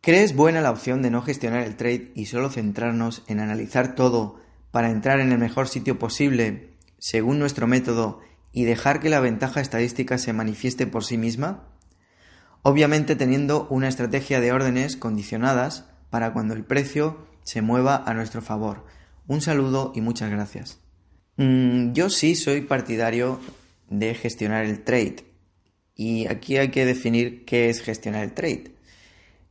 ¿Crees 0.00 0.34
buena 0.34 0.60
la 0.60 0.70
opción 0.70 1.02
de 1.02 1.10
no 1.10 1.22
gestionar 1.22 1.62
el 1.62 1.76
trade 1.76 2.12
y 2.14 2.26
solo 2.26 2.50
centrarnos 2.50 3.22
en 3.28 3.40
analizar 3.40 3.94
todo 3.94 4.40
para 4.72 4.90
entrar 4.90 5.20
en 5.20 5.30
el 5.32 5.38
mejor 5.38 5.68
sitio 5.68 5.98
posible 5.98 6.74
según 6.98 7.38
nuestro 7.38 7.66
método 7.68 8.20
y 8.52 8.64
dejar 8.64 8.98
que 8.98 9.08
la 9.08 9.20
ventaja 9.20 9.60
estadística 9.60 10.18
se 10.18 10.32
manifieste 10.32 10.86
por 10.86 11.04
sí 11.04 11.16
misma? 11.16 11.68
Obviamente 12.62 13.14
teniendo 13.14 13.68
una 13.70 13.86
estrategia 13.86 14.40
de 14.40 14.50
órdenes 14.50 14.96
condicionadas 14.96 15.84
para 16.10 16.32
cuando 16.32 16.54
el 16.54 16.64
precio 16.64 17.27
se 17.48 17.62
mueva 17.62 18.02
a 18.04 18.12
nuestro 18.12 18.42
favor. 18.42 18.84
Un 19.26 19.40
saludo 19.40 19.92
y 19.94 20.02
muchas 20.02 20.30
gracias. 20.30 20.80
Mm, 21.38 21.92
yo 21.94 22.10
sí 22.10 22.34
soy 22.34 22.60
partidario 22.60 23.40
de 23.88 24.14
gestionar 24.14 24.66
el 24.66 24.84
trade. 24.84 25.24
Y 25.94 26.26
aquí 26.26 26.58
hay 26.58 26.68
que 26.68 26.84
definir 26.84 27.46
qué 27.46 27.70
es 27.70 27.80
gestionar 27.80 28.24
el 28.24 28.34
trade. 28.34 28.74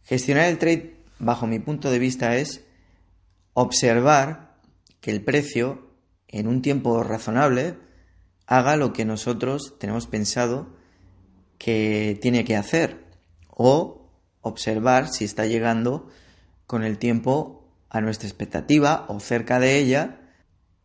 Gestionar 0.04 0.46
el 0.46 0.60
trade, 0.60 0.94
bajo 1.18 1.48
mi 1.48 1.58
punto 1.58 1.90
de 1.90 1.98
vista, 1.98 2.38
es 2.38 2.62
observar 3.54 4.54
que 5.02 5.10
el 5.10 5.24
precio, 5.24 5.90
en 6.28 6.48
un 6.48 6.62
tiempo 6.62 7.02
razonable, 7.02 7.78
haga 8.46 8.78
lo 8.78 8.94
que 8.94 9.06
nosotros 9.06 9.74
tenemos 9.80 10.06
pensado 10.06 10.68
que 11.58 12.16
tiene 12.22 12.46
que 12.46 12.58
hacer. 12.58 13.04
O 13.50 14.08
observar 14.42 15.08
si 15.08 15.26
está 15.26 15.48
llegando 15.48 16.12
con 16.68 16.84
el 16.84 17.00
tiempo 17.00 17.57
a 17.90 18.02
nuestra 18.02 18.28
expectativa 18.28 19.06
o 19.08 19.20
cerca 19.20 19.60
de 19.60 19.78
ella, 19.78 20.22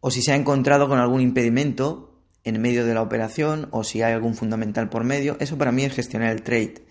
o 0.00 0.11
si 0.11 0.23
se 0.23 0.32
ha 0.32 0.37
encontrado 0.37 0.88
con 0.88 0.99
algún 0.99 1.21
impedimento 1.21 2.12
en 2.44 2.61
medio 2.61 2.85
de 2.85 2.94
la 2.94 3.02
operación 3.02 3.68
o 3.71 3.85
si 3.85 4.02
hay 4.02 4.12
algún 4.12 4.35
fundamental 4.35 4.88
por 4.88 5.04
medio. 5.04 5.37
Eso 5.40 5.59
para 5.59 5.73
mí 5.73 5.85
es 5.85 5.94
gestionar 5.94 6.30
el 6.30 6.42
trade, 6.42 6.85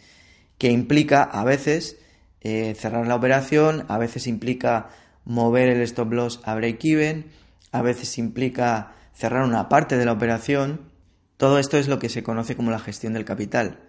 que 0.58 0.72
implica 0.72 1.24
a 1.24 1.44
veces 1.44 1.98
eh, 2.40 2.74
cerrar 2.78 3.08
la 3.08 3.16
operación, 3.16 3.86
a 3.88 3.98
veces 3.98 4.28
implica 4.28 4.90
mover 5.26 5.70
el 5.70 5.82
stop 5.82 6.14
loss 6.14 6.40
a 6.44 6.56
break-even, 6.56 7.28
a 7.72 7.82
veces 7.82 8.18
implica 8.18 8.94
cerrar 9.14 9.44
una 9.44 9.70
parte 9.70 9.98
de 9.98 10.06
la 10.06 10.14
operación. 10.14 10.92
Todo 11.38 11.60
esto 11.60 11.78
es 11.78 11.88
lo 11.88 12.00
que 12.00 12.10
se 12.10 12.24
conoce 12.24 12.56
como 12.56 12.72
la 12.72 12.80
gestión 12.80 13.14
del 13.14 13.26
capital. 13.26 13.80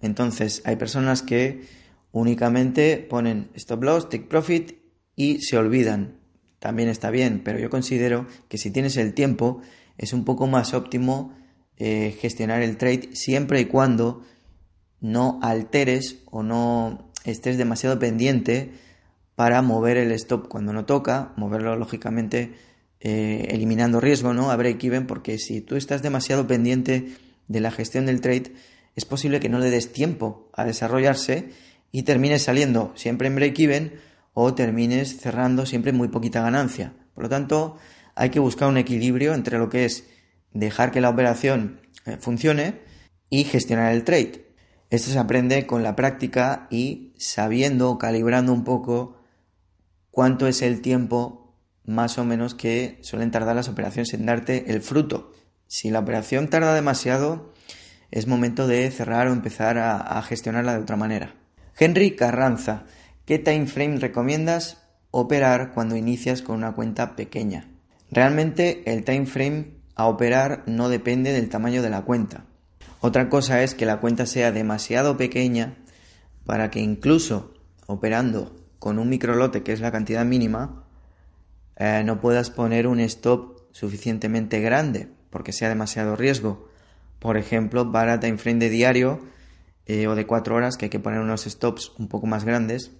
Entonces, 0.00 0.62
hay 0.64 0.76
personas 0.76 1.22
que 1.22 1.66
únicamente 2.12 2.98
ponen 3.08 3.50
stop 3.54 3.82
loss, 3.82 4.08
take 4.08 4.24
profit 4.24 4.85
y 5.16 5.40
se 5.40 5.56
olvidan. 5.56 6.18
También 6.58 6.88
está 6.88 7.10
bien, 7.10 7.42
pero 7.44 7.58
yo 7.58 7.70
considero 7.70 8.26
que 8.48 8.58
si 8.58 8.70
tienes 8.70 8.96
el 8.96 9.14
tiempo 9.14 9.60
es 9.98 10.12
un 10.12 10.24
poco 10.24 10.46
más 10.46 10.74
óptimo 10.74 11.34
eh, 11.78 12.16
gestionar 12.20 12.62
el 12.62 12.76
trade 12.76 13.10
siempre 13.14 13.60
y 13.60 13.64
cuando 13.64 14.22
no 15.00 15.38
alteres 15.42 16.18
o 16.30 16.42
no 16.42 17.12
estés 17.24 17.58
demasiado 17.58 17.98
pendiente 17.98 18.72
para 19.34 19.60
mover 19.60 19.96
el 19.98 20.12
stop 20.12 20.48
cuando 20.48 20.72
no 20.72 20.86
toca, 20.86 21.32
moverlo 21.36 21.76
lógicamente 21.76 22.54
eh, 23.00 23.48
eliminando 23.50 24.00
riesgo, 24.00 24.32
¿no? 24.32 24.50
A 24.50 24.56
break-even, 24.56 25.06
porque 25.06 25.38
si 25.38 25.60
tú 25.60 25.76
estás 25.76 26.02
demasiado 26.02 26.46
pendiente 26.46 27.12
de 27.46 27.60
la 27.60 27.70
gestión 27.70 28.06
del 28.06 28.22
trade, 28.22 28.54
es 28.94 29.04
posible 29.04 29.38
que 29.38 29.50
no 29.50 29.58
le 29.58 29.70
des 29.70 29.92
tiempo 29.92 30.48
a 30.54 30.64
desarrollarse 30.64 31.50
y 31.92 32.04
termines 32.04 32.42
saliendo 32.42 32.92
siempre 32.96 33.28
en 33.28 33.34
break-even 33.34 33.92
o 34.38 34.52
termines 34.52 35.18
cerrando 35.18 35.64
siempre 35.64 35.92
muy 35.92 36.08
poquita 36.08 36.42
ganancia. 36.42 36.92
Por 37.14 37.24
lo 37.24 37.30
tanto, 37.30 37.78
hay 38.14 38.28
que 38.28 38.38
buscar 38.38 38.68
un 38.68 38.76
equilibrio 38.76 39.32
entre 39.32 39.56
lo 39.56 39.70
que 39.70 39.86
es 39.86 40.04
dejar 40.52 40.90
que 40.90 41.00
la 41.00 41.08
operación 41.08 41.80
eh, 42.04 42.18
funcione 42.20 42.82
y 43.30 43.44
gestionar 43.44 43.94
el 43.94 44.04
trade. 44.04 44.54
Esto 44.90 45.10
se 45.10 45.18
aprende 45.18 45.66
con 45.66 45.82
la 45.82 45.96
práctica 45.96 46.66
y 46.70 47.14
sabiendo, 47.16 47.96
calibrando 47.96 48.52
un 48.52 48.62
poco 48.62 49.16
cuánto 50.10 50.46
es 50.46 50.60
el 50.60 50.82
tiempo 50.82 51.54
más 51.86 52.18
o 52.18 52.24
menos 52.26 52.54
que 52.54 52.98
suelen 53.00 53.30
tardar 53.30 53.56
las 53.56 53.70
operaciones 53.70 54.12
en 54.12 54.26
darte 54.26 54.70
el 54.70 54.82
fruto. 54.82 55.32
Si 55.66 55.88
la 55.88 56.00
operación 56.00 56.50
tarda 56.50 56.74
demasiado, 56.74 57.54
es 58.10 58.26
momento 58.26 58.66
de 58.66 58.90
cerrar 58.90 59.28
o 59.28 59.32
empezar 59.32 59.78
a, 59.78 59.96
a 59.96 60.20
gestionarla 60.20 60.74
de 60.74 60.82
otra 60.82 60.96
manera. 60.96 61.36
Henry 61.78 62.14
Carranza, 62.16 62.84
¿qué 63.26 63.38
time 63.38 63.66
frame 63.66 63.98
recomiendas 63.98 64.82
operar 65.10 65.72
cuando 65.74 65.96
inicias 65.96 66.40
con 66.40 66.56
una 66.56 66.72
cuenta 66.72 67.16
pequeña? 67.16 67.68
Realmente 68.10 68.90
el 68.90 69.04
time 69.04 69.26
frame 69.26 69.76
a 69.96 70.06
operar 70.06 70.62
no 70.66 70.88
depende 70.88 71.32
del 71.32 71.48
tamaño 71.48 71.82
de 71.82 71.90
la 71.90 72.02
cuenta. 72.02 72.46
Otra 73.00 73.28
cosa 73.28 73.62
es 73.62 73.74
que 73.74 73.84
la 73.84 74.00
cuenta 74.00 74.26
sea 74.26 74.52
demasiado 74.52 75.16
pequeña 75.16 75.76
para 76.44 76.70
que 76.70 76.80
incluso 76.80 77.52
operando 77.86 78.56
con 78.78 78.98
un 78.98 79.08
microlote 79.08 79.62
que 79.62 79.72
es 79.72 79.80
la 79.80 79.92
cantidad 79.92 80.24
mínima, 80.24 80.84
eh, 81.76 82.02
no 82.04 82.20
puedas 82.20 82.50
poner 82.50 82.86
un 82.86 83.00
stop 83.00 83.58
suficientemente 83.72 84.60
grande 84.60 85.08
porque 85.30 85.52
sea 85.52 85.68
demasiado 85.68 86.14
riesgo. 86.16 86.68
Por 87.18 87.36
ejemplo, 87.36 87.90
para 87.90 88.20
time 88.20 88.38
frame 88.38 88.60
de 88.60 88.70
diario 88.70 89.20
eh, 89.86 90.06
o 90.06 90.14
de 90.14 90.26
4 90.26 90.54
horas 90.54 90.76
que 90.76 90.86
hay 90.86 90.90
que 90.90 91.00
poner 91.00 91.20
unos 91.20 91.44
stops 91.44 91.92
un 91.98 92.08
poco 92.08 92.26
más 92.26 92.44
grandes, 92.44 92.92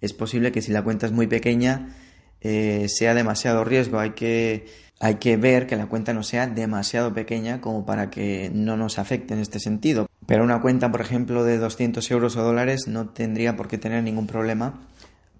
es 0.00 0.12
posible 0.12 0.52
que 0.52 0.62
si 0.62 0.72
la 0.72 0.82
cuenta 0.82 1.06
es 1.06 1.12
muy 1.12 1.26
pequeña 1.26 1.94
eh, 2.40 2.86
sea 2.88 3.14
demasiado 3.14 3.64
riesgo. 3.64 3.98
Hay 3.98 4.10
que, 4.10 4.66
hay 5.00 5.16
que 5.16 5.36
ver 5.36 5.66
que 5.66 5.76
la 5.76 5.86
cuenta 5.86 6.12
no 6.14 6.22
sea 6.22 6.46
demasiado 6.46 7.12
pequeña 7.12 7.60
como 7.60 7.84
para 7.84 8.10
que 8.10 8.50
no 8.52 8.76
nos 8.76 8.98
afecte 8.98 9.34
en 9.34 9.40
este 9.40 9.60
sentido. 9.60 10.08
Pero 10.26 10.44
una 10.44 10.60
cuenta, 10.60 10.90
por 10.90 11.00
ejemplo, 11.00 11.44
de 11.44 11.58
200 11.58 12.08
euros 12.10 12.36
o 12.36 12.42
dólares 12.42 12.86
no 12.86 13.08
tendría 13.08 13.56
por 13.56 13.68
qué 13.68 13.78
tener 13.78 14.02
ningún 14.02 14.26
problema 14.26 14.80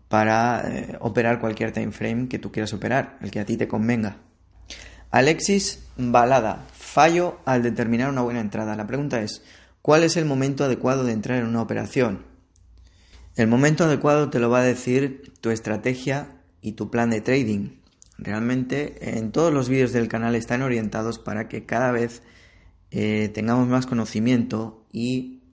para 0.08 0.62
eh, 0.66 0.96
operar 1.00 1.38
cualquier 1.38 1.72
time 1.72 1.92
frame 1.92 2.28
que 2.28 2.38
tú 2.38 2.50
quieras 2.50 2.72
operar, 2.72 3.18
el 3.20 3.30
que 3.30 3.40
a 3.40 3.44
ti 3.44 3.56
te 3.56 3.68
convenga. 3.68 4.16
Alexis 5.10 5.84
Balada, 5.96 6.64
fallo 6.72 7.38
al 7.44 7.62
determinar 7.62 8.10
una 8.10 8.22
buena 8.22 8.40
entrada. 8.40 8.76
La 8.76 8.86
pregunta 8.86 9.20
es, 9.20 9.42
¿cuál 9.82 10.02
es 10.02 10.16
el 10.16 10.24
momento 10.24 10.64
adecuado 10.64 11.04
de 11.04 11.12
entrar 11.12 11.38
en 11.38 11.46
una 11.46 11.62
operación? 11.62 12.24
El 13.38 13.46
momento 13.46 13.84
adecuado 13.84 14.30
te 14.30 14.40
lo 14.40 14.50
va 14.50 14.58
a 14.58 14.64
decir 14.64 15.32
tu 15.40 15.50
estrategia 15.50 16.42
y 16.60 16.72
tu 16.72 16.90
plan 16.90 17.10
de 17.10 17.20
trading. 17.20 17.78
Realmente 18.18 19.16
en 19.16 19.30
todos 19.30 19.54
los 19.54 19.68
vídeos 19.68 19.92
del 19.92 20.08
canal 20.08 20.34
están 20.34 20.60
orientados 20.60 21.20
para 21.20 21.46
que 21.46 21.64
cada 21.64 21.92
vez 21.92 22.20
eh, 22.90 23.30
tengamos 23.32 23.68
más 23.68 23.86
conocimiento 23.86 24.84
y 24.90 25.44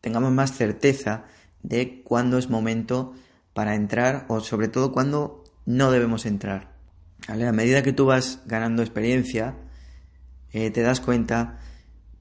tengamos 0.00 0.32
más 0.32 0.56
certeza 0.56 1.26
de 1.62 2.02
cuándo 2.02 2.38
es 2.38 2.50
momento 2.50 3.14
para 3.54 3.76
entrar 3.76 4.26
o 4.26 4.40
sobre 4.40 4.66
todo 4.66 4.90
cuándo 4.90 5.44
no 5.66 5.92
debemos 5.92 6.26
entrar. 6.26 6.72
A 7.28 7.36
medida 7.52 7.84
que 7.84 7.92
tú 7.92 8.06
vas 8.06 8.40
ganando 8.46 8.82
experiencia, 8.82 9.54
eh, 10.52 10.72
te 10.72 10.82
das 10.82 11.00
cuenta 11.00 11.60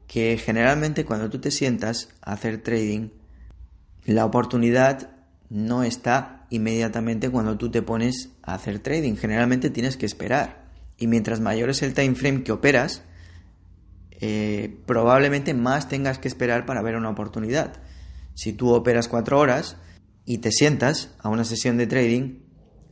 que 0.06 0.38
generalmente 0.38 1.06
cuando 1.06 1.28
tú 1.32 1.40
te 1.40 1.50
sientas 1.50 2.10
a 2.22 2.34
hacer 2.34 2.62
trading, 2.62 3.10
la 4.10 4.26
oportunidad 4.26 5.12
no 5.50 5.84
está 5.84 6.48
inmediatamente 6.50 7.30
cuando 7.30 7.60
tú 7.60 7.70
te 7.70 7.84
pones 7.84 8.30
a 8.42 8.56
hacer 8.56 8.80
trading. 8.80 9.16
Generalmente 9.16 9.70
tienes 9.70 9.98
que 9.98 10.08
esperar. 10.08 10.66
Y 10.98 11.06
mientras 11.06 11.42
mayor 11.42 11.70
es 11.70 11.84
el 11.84 11.94
time 11.94 12.16
frame 12.16 12.44
que 12.44 12.52
operas, 12.52 13.04
eh, 14.20 14.80
probablemente 14.88 15.54
más 15.54 15.88
tengas 15.88 16.18
que 16.18 16.28
esperar 16.28 16.66
para 16.66 16.82
ver 16.82 16.96
una 16.96 17.12
oportunidad. 17.12 17.84
Si 18.34 18.52
tú 18.52 18.72
operas 18.72 19.08
cuatro 19.08 19.40
horas 19.40 19.78
y 20.26 20.40
te 20.40 20.52
sientas 20.52 21.14
a 21.20 21.30
una 21.30 21.44
sesión 21.44 21.78
de 21.78 21.86
trading, 21.86 22.40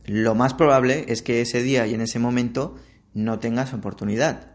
lo 0.04 0.36
más 0.36 0.54
probable 0.54 1.04
es 1.08 1.22
que 1.22 1.40
ese 1.40 1.64
día 1.64 1.84
y 1.88 1.94
en 1.94 2.00
ese 2.00 2.20
momento 2.20 2.76
no 3.12 3.40
tengas 3.40 3.74
oportunidad. 3.74 4.52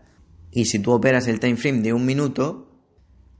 Y 0.49 0.65
si 0.65 0.79
tú 0.79 0.93
operas 0.93 1.27
el 1.27 1.41
time 1.41 1.57
frame 1.57 1.81
de 1.81 1.91
un 1.91 2.05
minuto, 2.05 2.79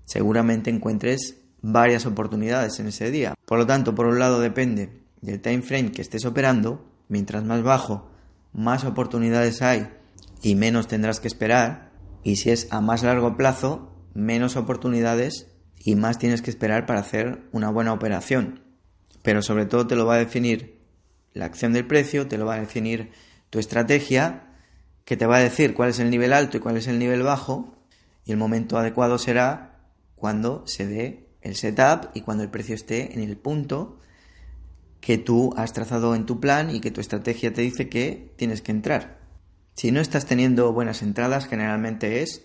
seguramente 0.03 0.69
encuentres 0.69 1.42
varias 1.63 2.05
oportunidades 2.05 2.79
en 2.79 2.88
ese 2.88 3.10
día. 3.10 3.34
Por 3.46 3.58
lo 3.58 3.65
tanto, 3.65 3.96
por 3.96 4.05
un 4.05 4.20
lado 4.20 4.39
depende 4.39 5.01
del 5.22 5.41
time 5.41 5.63
frame 5.63 5.91
que 5.91 6.01
estés 6.01 6.25
operando, 6.25 6.86
mientras 7.08 7.43
más 7.46 7.63
bajo, 7.63 8.12
más 8.51 8.84
oportunidades 8.84 9.62
hay 9.63 9.89
y 10.43 10.55
menos 10.55 10.88
tendrás 10.88 11.22
que 11.22 11.29
esperar, 11.29 11.91
y 12.22 12.36
si 12.36 12.51
es 12.51 12.67
a 12.72 12.82
más 12.82 13.03
largo 13.03 13.38
plazo, 13.38 13.91
menos 14.13 14.58
oportunidades 14.58 15.48
y 15.79 15.96
más 15.96 16.20
tienes 16.20 16.41
que 16.41 16.50
esperar 16.50 16.86
para 16.86 17.00
hacer 17.00 17.43
una 17.53 17.70
buena 17.70 17.93
operación. 17.93 18.62
Pero 19.22 19.41
sobre 19.41 19.65
todo 19.65 19.88
te 19.88 19.96
lo 19.96 20.05
va 20.05 20.15
a 20.15 20.20
definir 20.20 20.82
la 21.34 21.46
acción 21.46 21.72
del 21.72 21.88
precio, 21.88 22.27
te 22.27 22.38
lo 22.38 22.46
va 22.46 22.55
a 22.55 22.60
definir 22.60 23.12
tu 23.50 23.60
estrategia, 23.60 24.50
que 25.05 25.15
te 25.15 25.25
va 25.25 25.38
a 25.38 25.43
decir 25.43 25.74
cuál 25.74 25.89
es 25.89 26.00
el 26.00 26.10
nivel 26.10 26.34
alto 26.34 26.58
y 26.58 26.60
cuál 26.60 26.75
es 26.75 26.88
el 26.88 27.00
nivel 27.00 27.24
bajo, 27.24 27.74
y 28.25 28.32
el 28.32 28.38
momento 28.38 28.77
adecuado 28.77 29.17
será 29.17 29.79
cuando 30.15 30.67
se 30.67 30.88
dé 30.88 31.22
el 31.43 31.55
setup 31.55 32.09
y 32.13 32.21
cuando 32.21 32.43
el 32.43 32.50
precio 32.50 32.73
esté 32.73 33.13
en 33.13 33.21
el 33.21 33.38
punto 33.38 34.00
que 35.01 35.17
tú 35.17 35.53
has 35.57 35.73
trazado 35.73 36.15
en 36.15 36.25
tu 36.25 36.39
plan 36.39 36.73
y 36.73 36.79
que 36.79 36.91
tu 36.91 37.01
estrategia 37.01 37.53
te 37.53 37.62
dice 37.62 37.89
que 37.89 38.31
tienes 38.38 38.62
que 38.62 38.71
entrar. 38.71 39.19
Si 39.75 39.91
no 39.91 40.00
estás 40.00 40.25
teniendo 40.25 40.71
buenas 40.71 41.01
entradas, 41.01 41.45
generalmente 41.45 42.21
es 42.21 42.43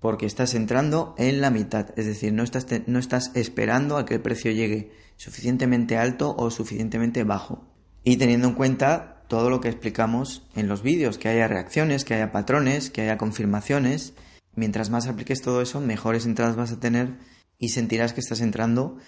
porque 0.00 0.26
estás 0.26 0.54
entrando 0.54 1.14
en 1.18 1.40
la 1.40 1.50
mitad, 1.50 1.88
es 1.96 2.06
decir, 2.06 2.32
no 2.32 2.42
estás, 2.42 2.66
no 2.86 2.98
estás 2.98 3.32
esperando 3.34 3.96
a 3.96 4.04
que 4.04 4.14
el 4.14 4.20
precio 4.20 4.50
llegue 4.50 4.92
suficientemente 5.16 5.96
alto 5.96 6.34
o 6.36 6.50
suficientemente 6.50 7.24
bajo. 7.24 7.64
Y 8.02 8.16
teniendo 8.16 8.48
en 8.48 8.54
cuenta 8.54 9.22
todo 9.28 9.50
lo 9.50 9.60
que 9.60 9.68
explicamos 9.68 10.46
en 10.54 10.68
los 10.68 10.82
vídeos, 10.82 11.18
que 11.18 11.28
haya 11.28 11.48
reacciones, 11.48 12.04
que 12.04 12.14
haya 12.14 12.32
patrones, 12.32 12.90
que 12.90 13.02
haya 13.02 13.18
confirmaciones, 13.18 14.14
mientras 14.54 14.90
más 14.90 15.06
apliques 15.06 15.42
todo 15.42 15.62
eso, 15.62 15.80
mejores 15.80 16.26
entradas 16.26 16.56
vas 16.56 16.72
a 16.72 16.80
tener 16.80 17.14
y 17.58 17.70
sentirás 17.70 18.12
que 18.12 18.20
estás 18.20 18.40
entrando 18.40 18.98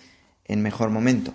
en 0.45 0.63
mejor 0.63 0.91
momento. 0.91 1.33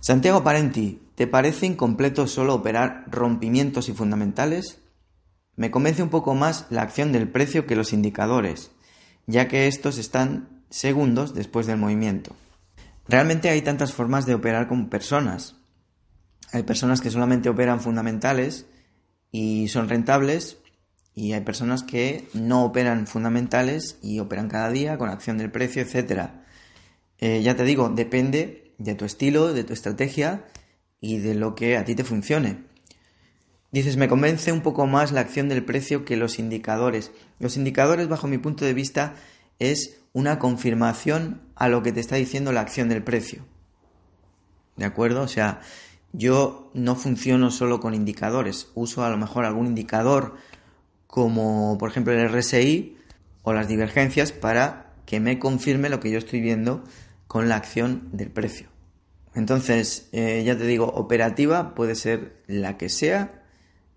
Santiago 0.00 0.44
Parenti, 0.44 1.02
¿te 1.14 1.26
parece 1.26 1.66
incompleto 1.66 2.26
solo 2.26 2.54
operar 2.54 3.04
rompimientos 3.10 3.88
y 3.88 3.92
fundamentales? 3.92 4.78
Me 5.56 5.70
convence 5.70 6.02
un 6.02 6.10
poco 6.10 6.34
más 6.34 6.66
la 6.70 6.82
acción 6.82 7.12
del 7.12 7.28
precio 7.28 7.66
que 7.66 7.76
los 7.76 7.92
indicadores, 7.92 8.70
ya 9.26 9.48
que 9.48 9.66
estos 9.66 9.98
están 9.98 10.64
segundos 10.70 11.34
después 11.34 11.66
del 11.66 11.78
movimiento. 11.78 12.36
Realmente 13.08 13.48
hay 13.48 13.62
tantas 13.62 13.92
formas 13.92 14.26
de 14.26 14.34
operar 14.34 14.68
con 14.68 14.88
personas. 14.88 15.56
Hay 16.52 16.62
personas 16.62 17.00
que 17.00 17.10
solamente 17.10 17.48
operan 17.48 17.80
fundamentales 17.80 18.66
y 19.30 19.68
son 19.68 19.88
rentables 19.88 20.58
y 21.16 21.32
hay 21.32 21.40
personas 21.40 21.82
que 21.82 22.28
no 22.34 22.62
operan 22.62 23.06
fundamentales 23.06 23.98
y 24.02 24.20
operan 24.20 24.48
cada 24.48 24.70
día 24.70 24.98
con 24.98 25.08
acción 25.08 25.38
del 25.38 25.50
precio, 25.50 25.82
etc. 25.82 26.28
Eh, 27.18 27.40
ya 27.42 27.56
te 27.56 27.64
digo, 27.64 27.88
depende 27.88 28.74
de 28.76 28.94
tu 28.94 29.06
estilo, 29.06 29.54
de 29.54 29.64
tu 29.64 29.72
estrategia 29.72 30.44
y 31.00 31.16
de 31.16 31.34
lo 31.34 31.54
que 31.54 31.78
a 31.78 31.86
ti 31.86 31.94
te 31.94 32.04
funcione. 32.04 32.64
Dices, 33.72 33.96
me 33.96 34.08
convence 34.08 34.52
un 34.52 34.60
poco 34.60 34.86
más 34.86 35.10
la 35.10 35.22
acción 35.22 35.48
del 35.48 35.64
precio 35.64 36.04
que 36.04 36.18
los 36.18 36.38
indicadores. 36.38 37.12
Los 37.38 37.56
indicadores, 37.56 38.08
bajo 38.08 38.28
mi 38.28 38.36
punto 38.36 38.66
de 38.66 38.74
vista, 38.74 39.14
es 39.58 39.96
una 40.12 40.38
confirmación 40.38 41.40
a 41.54 41.70
lo 41.70 41.82
que 41.82 41.92
te 41.92 42.00
está 42.00 42.16
diciendo 42.16 42.52
la 42.52 42.60
acción 42.60 42.90
del 42.90 43.02
precio. 43.02 43.46
¿De 44.76 44.84
acuerdo? 44.84 45.22
O 45.22 45.28
sea, 45.28 45.60
yo 46.12 46.70
no 46.74 46.94
funciono 46.94 47.50
solo 47.50 47.80
con 47.80 47.94
indicadores, 47.94 48.68
uso 48.74 49.02
a 49.02 49.08
lo 49.08 49.16
mejor 49.16 49.46
algún 49.46 49.66
indicador 49.66 50.36
como 51.06 51.76
por 51.78 51.90
ejemplo 51.90 52.12
el 52.12 52.28
RSI 52.28 52.96
o 53.42 53.52
las 53.52 53.68
divergencias 53.68 54.32
para 54.32 54.94
que 55.06 55.20
me 55.20 55.38
confirme 55.38 55.88
lo 55.88 56.00
que 56.00 56.10
yo 56.10 56.18
estoy 56.18 56.40
viendo 56.40 56.84
con 57.26 57.48
la 57.48 57.56
acción 57.56 58.08
del 58.12 58.30
precio. 58.30 58.68
Entonces, 59.34 60.08
eh, 60.12 60.42
ya 60.44 60.56
te 60.56 60.66
digo, 60.66 60.86
operativa 60.86 61.74
puede 61.74 61.94
ser 61.94 62.42
la 62.46 62.78
que 62.78 62.88
sea 62.88 63.44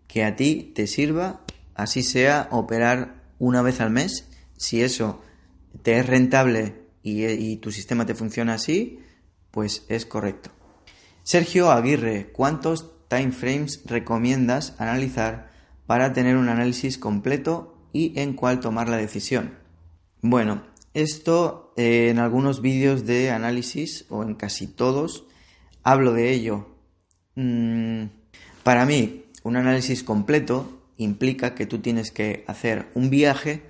que 0.07 0.25
a 0.25 0.35
ti 0.35 0.71
te 0.75 0.85
sirva, 0.85 1.41
así 1.75 2.03
sea 2.03 2.49
operar 2.51 3.23
una 3.37 3.61
vez 3.61 3.79
al 3.79 3.89
mes, 3.89 4.27
si 4.57 4.81
eso 4.81 5.21
te 5.81 5.97
es 5.99 6.05
rentable 6.05 6.75
y, 7.01 7.55
tu 7.57 7.71
sistema 7.71 8.05
te 8.05 8.15
funciona 8.15 8.55
así, 8.55 8.99
pues 9.51 9.85
es 9.87 10.05
correcto. 10.05 10.51
Sergio 11.23 11.71
Aguirre, 11.71 12.31
¿cuántos 12.33 13.07
time 13.07 13.31
frames 13.31 13.81
recomiendas 13.85 14.75
analizar 14.77 15.48
para 15.89 16.13
tener 16.13 16.37
un 16.37 16.49
análisis 16.49 16.99
completo 16.99 17.75
y 17.93 18.13
en 18.19 18.33
cuál 18.33 18.59
tomar 18.59 18.87
la 18.87 18.97
decisión? 18.97 19.55
Bueno, 20.21 20.61
esto 20.93 21.73
eh, 21.77 22.09
en 22.11 22.19
algunos 22.19 22.61
vídeos 22.61 23.07
de 23.07 23.31
análisis 23.31 24.05
o 24.09 24.21
en 24.21 24.35
casi 24.35 24.67
todos 24.67 25.25
hablo 25.81 26.13
de 26.13 26.31
ello. 26.31 26.67
Mm, 27.33 28.03
para 28.61 28.85
mí, 28.85 29.25
un 29.41 29.55
análisis 29.55 30.03
completo 30.03 30.79
implica 30.97 31.55
que 31.55 31.65
tú 31.65 31.79
tienes 31.79 32.11
que 32.11 32.43
hacer 32.45 32.91
un 32.93 33.09
viaje 33.09 33.63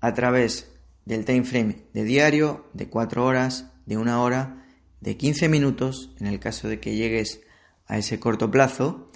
a 0.00 0.14
través 0.14 0.72
del 1.04 1.26
time 1.26 1.44
frame 1.44 1.82
de 1.92 2.04
diario, 2.04 2.64
de 2.72 2.88
4 2.88 3.26
horas, 3.26 3.72
de 3.84 3.98
una 3.98 4.22
hora, 4.22 4.64
de 5.02 5.18
15 5.18 5.50
minutos, 5.50 6.14
en 6.18 6.28
el 6.28 6.40
caso 6.40 6.66
de 6.66 6.80
que 6.80 6.96
llegues 6.96 7.42
a 7.86 7.98
ese 7.98 8.18
corto 8.18 8.50
plazo, 8.50 9.10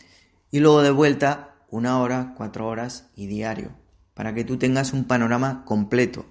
y 0.51 0.61
luego 0.61 0.83
de 0.83 0.91
vuelta 0.91 1.52
una 1.73 1.99
hora, 1.99 2.35
4 2.37 2.67
horas 2.67 3.11
y 3.17 3.27
diario, 3.27 3.73
para 4.15 4.35
que 4.35 4.45
tú 4.45 4.59
tengas 4.59 4.93
un 4.93 5.05
panorama 5.05 5.65
completo. 5.65 6.27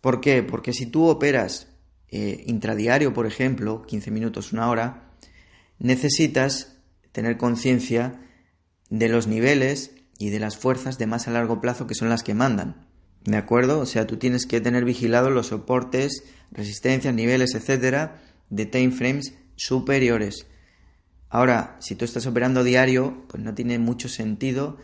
¿Por 0.00 0.20
qué? 0.20 0.42
Porque 0.42 0.72
si 0.72 0.86
tú 0.86 1.08
operas 1.08 1.68
eh, 2.10 2.44
intradiario, 2.46 3.12
por 3.14 3.26
ejemplo, 3.26 3.82
15 3.82 4.10
minutos, 4.10 4.52
una 4.52 4.68
hora, 4.68 5.10
necesitas 5.78 6.76
tener 7.12 7.38
conciencia 7.38 8.20
de 8.90 9.08
los 9.08 9.26
niveles 9.26 9.92
y 10.18 10.28
de 10.28 10.38
las 10.38 10.58
fuerzas 10.58 10.98
de 10.98 11.06
más 11.06 11.28
a 11.28 11.30
largo 11.30 11.60
plazo 11.60 11.86
que 11.86 11.94
son 11.94 12.10
las 12.10 12.22
que 12.22 12.34
mandan. 12.34 12.86
¿De 13.24 13.38
acuerdo? 13.38 13.80
O 13.80 13.86
sea, 13.86 14.06
tú 14.06 14.18
tienes 14.18 14.46
que 14.46 14.60
tener 14.60 14.84
vigilados 14.84 15.32
los 15.32 15.48
soportes, 15.48 16.24
resistencias, 16.50 17.14
niveles, 17.14 17.54
etcétera, 17.54 18.20
de 18.50 18.66
time 18.66 18.90
frames 18.90 19.34
superiores. 19.56 20.46
Ahora, 21.30 21.76
si 21.80 21.94
tú 21.94 22.04
estás 22.04 22.26
operando 22.26 22.64
diario, 22.64 23.24
pues 23.28 23.42
no 23.42 23.54
tiene 23.54 23.78
mucho 23.78 24.08
sentido 24.08 24.78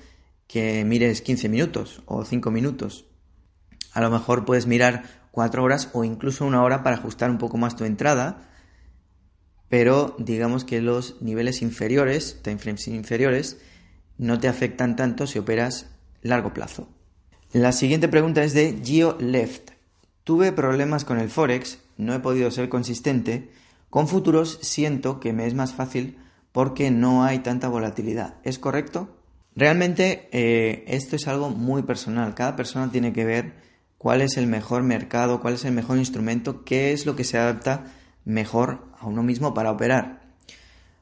que 0.47 0.85
mires 0.85 1.23
15 1.23 1.49
minutos 1.49 2.03
o 2.07 2.25
5 2.25 2.51
minutos. 2.51 3.07
A 3.93 4.01
lo 4.01 4.11
mejor 4.11 4.45
puedes 4.45 4.67
mirar 4.67 5.05
4 5.31 5.63
horas 5.63 5.91
o 5.95 6.05
incluso 6.05 6.45
una 6.45 6.63
hora 6.63 6.83
para 6.83 6.97
ajustar 6.97 7.31
un 7.31 7.39
poco 7.39 7.57
más 7.57 7.77
tu 7.77 7.85
entrada, 7.85 8.51
pero 9.69 10.15
digamos 10.19 10.65
que 10.65 10.81
los 10.81 11.21
niveles 11.23 11.63
inferiores, 11.63 12.41
time 12.43 12.59
frames 12.59 12.87
inferiores, 12.89 13.59
no 14.19 14.39
te 14.39 14.49
afectan 14.49 14.97
tanto 14.97 15.27
si 15.27 15.39
operas 15.39 15.87
largo 16.23 16.53
plazo. 16.53 16.89
La 17.53 17.73
siguiente 17.73 18.09
pregunta 18.09 18.45
es 18.45 18.53
de 18.53 18.81
Gio 18.85 19.17
Left. 19.19 19.71
Tuve 20.25 20.53
problemas 20.53 21.05
con 21.05 21.19
el 21.19 21.31
Forex, 21.31 21.79
no 21.97 22.15
he 22.15 22.21
podido 22.21 22.51
ser 22.51 22.69
consistente. 22.69 23.51
Con 23.91 24.09
futuros 24.09 24.59
siento 24.63 25.21
que 25.21 25.33
me 25.33 25.47
es 25.47 25.55
más 25.55 25.73
fácil 25.73 26.19
porque 26.55 26.93
no 26.93 27.25
hay 27.25 27.41
tanta 27.41 27.67
volatilidad. 27.67 28.37
¿Es 28.45 28.61
correcto? 28.61 29.09
Realmente 29.57 30.29
eh, 30.31 30.85
esto 30.87 31.17
es 31.17 31.27
algo 31.27 31.51
muy 31.51 31.83
personal. 31.83 32.37
Cada 32.37 32.55
persona 32.55 32.93
tiene 32.93 33.13
que 33.13 33.25
ver 33.25 33.55
cuál 33.99 34.21
es 34.21 34.37
el 34.37 34.47
mejor 34.47 34.85
mercado, 34.85 35.41
cuál 35.41 35.55
es 35.55 35.65
el 35.65 35.73
mejor 35.73 35.99
instrumento, 35.99 36.65
qué 36.65 36.93
es 36.93 37.07
lo 37.07 37.17
que 37.17 37.25
se 37.25 37.39
adapta 37.39 37.87
mejor 38.25 38.87
a 39.01 39.07
uno 39.07 39.25
mismo 39.25 39.53
para 39.53 39.73
operar. 39.73 40.21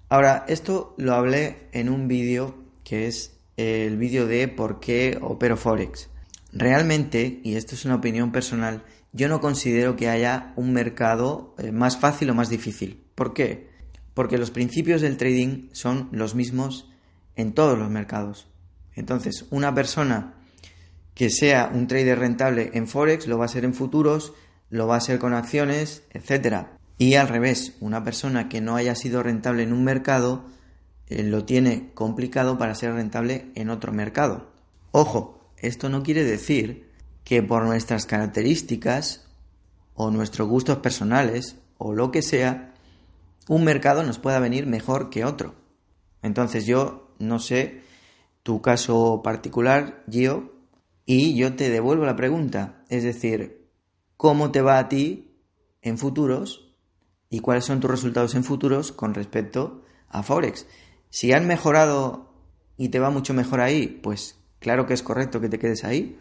Ahora, 0.09 0.47
esto 0.49 0.95
lo 0.97 1.12
hablé 1.12 1.69
en 1.73 1.91
un 1.91 2.09
vídeo 2.09 2.55
que 2.83 3.07
es 3.07 3.37
el 3.59 3.99
vídeo 3.99 4.27
de 4.27 4.49
por 4.49 4.81
qué 4.81 5.19
opero 5.21 5.59
Forex. 5.59 6.09
Realmente, 6.55 7.41
y 7.45 7.57
esto 7.57 7.75
es 7.75 7.85
una 7.85 7.97
opinión 7.97 8.33
personal, 8.33 8.85
yo 9.12 9.29
no 9.29 9.43
considero 9.43 9.97
que 9.97 10.09
haya 10.09 10.55
un 10.57 10.73
mercado 10.73 11.55
eh, 11.59 11.73
más 11.73 11.99
fácil 11.99 12.31
o 12.31 12.35
más 12.35 12.49
difícil. 12.49 13.05
¿Por 13.15 13.35
qué? 13.35 13.71
Porque 14.14 14.38
los 14.38 14.51
principios 14.51 15.01
del 15.01 15.16
trading 15.16 15.68
son 15.72 16.09
los 16.12 16.35
mismos 16.35 16.90
en 17.37 17.53
todos 17.53 17.79
los 17.79 17.90
mercados. 17.90 18.46
Entonces, 18.94 19.46
una 19.51 19.75
persona 19.75 20.35
que 21.14 21.31
sea 21.31 21.70
un 21.72 21.87
trader 21.87 22.18
rentable 22.18 22.70
en 22.75 22.87
Forex 22.87 23.27
lo 23.27 23.38
va 23.38 23.46
a 23.46 23.48
ser 23.48 23.64
en 23.64 23.75
futuros, 23.75 24.33
lo 24.70 24.87
va 24.87 24.96
a 24.96 25.01
ser 25.01 25.18
con 25.18 25.35
acciones, 25.35 26.03
etc. 26.11 26.66
Y 26.98 27.14
al 27.14 27.29
revés, 27.29 27.75
una 27.81 28.05
persona 28.05 28.48
que 28.48 28.61
no 28.61 28.77
haya 28.77 28.94
sido 28.94 29.22
rentable 29.22 29.62
en 29.62 29.72
un 29.72 29.85
mercado 29.85 30.46
eh, 31.09 31.22
lo 31.22 31.44
tiene 31.44 31.90
complicado 31.94 32.59
para 32.59 32.75
ser 32.75 32.94
rentable 32.94 33.51
en 33.55 33.70
otro 33.70 33.92
mercado. 33.92 34.53
Ojo, 34.92 35.51
esto 35.59 35.88
no 35.88 36.03
quiere 36.03 36.25
decir 36.25 36.90
que 37.25 37.42
por 37.42 37.64
nuestras 37.64 38.07
características 38.07 39.27
o 39.94 40.11
nuestros 40.11 40.48
gustos 40.48 40.79
personales 40.79 41.57
o 41.79 41.92
lo 41.92 42.11
que 42.11 42.22
sea, 42.22 42.71
un 43.48 43.64
mercado 43.64 44.02
nos 44.02 44.18
pueda 44.18 44.38
venir 44.38 44.66
mejor 44.66 45.11
que 45.11 45.24
otro. 45.24 45.55
Entonces 46.22 46.66
yo 46.66 47.14
no 47.18 47.38
sé 47.38 47.83
tu 48.42 48.61
caso 48.61 49.22
particular, 49.22 50.05
Gio, 50.11 50.52
y 51.05 51.35
yo 51.35 51.55
te 51.55 51.70
devuelvo 51.70 52.05
la 52.05 52.16
pregunta. 52.16 52.85
Es 52.88 53.02
decir, 53.02 53.68
¿cómo 54.16 54.50
te 54.50 54.62
va 54.62 54.78
a 54.78 54.88
ti 54.88 55.37
en 55.81 55.98
futuros 55.98 56.74
y 57.28 57.40
cuáles 57.40 57.64
son 57.64 57.81
tus 57.81 57.90
resultados 57.90 58.35
en 58.35 58.44
futuros 58.44 58.92
con 58.92 59.14
respecto 59.14 59.83
a 60.09 60.22
Forex? 60.22 60.66
Si 61.11 61.33
han 61.33 61.46
mejorado 61.46 62.33
y 62.76 62.88
te 62.88 63.00
va 63.00 63.11
mucho 63.11 63.35
mejor 63.35 63.61
ahí, 63.61 64.00
pues 64.02 64.38
claro 64.59 64.87
que 64.87 64.94
es 64.94 65.02
correcto 65.02 65.40
que 65.40 65.48
te 65.48 65.59
quedes 65.59 65.85
ahí. 65.85 66.18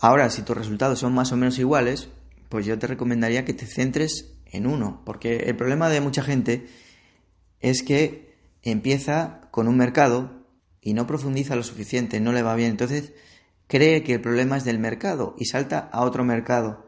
Ahora, 0.00 0.30
si 0.30 0.42
tus 0.42 0.56
resultados 0.56 1.00
son 1.00 1.12
más 1.12 1.32
o 1.32 1.36
menos 1.36 1.58
iguales, 1.58 2.08
pues 2.48 2.64
yo 2.64 2.78
te 2.78 2.86
recomendaría 2.86 3.44
que 3.44 3.52
te 3.52 3.66
centres 3.66 4.37
en 4.50 4.66
uno, 4.66 5.02
porque 5.04 5.36
el 5.46 5.56
problema 5.56 5.88
de 5.88 6.00
mucha 6.00 6.22
gente 6.22 6.66
es 7.60 7.82
que 7.82 8.34
empieza 8.62 9.48
con 9.50 9.68
un 9.68 9.76
mercado 9.76 10.46
y 10.80 10.94
no 10.94 11.06
profundiza 11.06 11.56
lo 11.56 11.62
suficiente, 11.62 12.20
no 12.20 12.32
le 12.32 12.42
va 12.42 12.54
bien, 12.54 12.70
entonces 12.70 13.12
cree 13.66 14.02
que 14.02 14.14
el 14.14 14.20
problema 14.20 14.56
es 14.56 14.64
del 14.64 14.78
mercado 14.78 15.34
y 15.38 15.46
salta 15.46 15.78
a 15.92 16.02
otro 16.02 16.24
mercado 16.24 16.86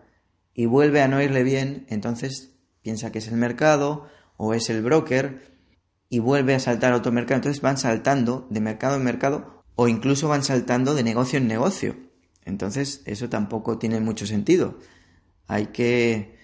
y 0.55 0.67
vuelve 0.67 1.03
a 1.03 1.09
no 1.09 1.23
irle 1.23 1.43
bien, 1.43 1.87
entonces 1.89 2.53
piensa 2.83 3.13
que 3.13 3.19
es 3.19 3.29
el 3.29 3.37
mercado 3.37 4.09
o 4.37 4.55
es 4.55 4.71
el 4.71 4.83
broker 4.83 5.51
y 6.09 6.19
vuelve 6.19 6.55
a 6.55 6.61
saltar 6.61 6.93
a 6.93 6.97
otro 6.97 7.13
mercado. 7.13 7.37
Entonces 7.37 7.63
van 7.63 7.79
saltando 7.79 8.47
de 8.51 8.61
mercado 8.61 8.97
en 8.97 9.05
mercado 9.05 9.65
o 9.77 9.89
incluso 9.89 10.29
van 10.29 10.45
saltando 10.45 10.95
de 10.95 11.05
negocio 11.05 11.39
en 11.39 11.47
negocio. 11.47 11.97
Entonces 12.45 13.03
eso 13.05 13.29
tampoco 13.29 13.79
tiene 13.79 14.01
mucho 14.01 14.27
sentido. 14.27 14.79
Hay 15.47 15.67
que 15.67 16.40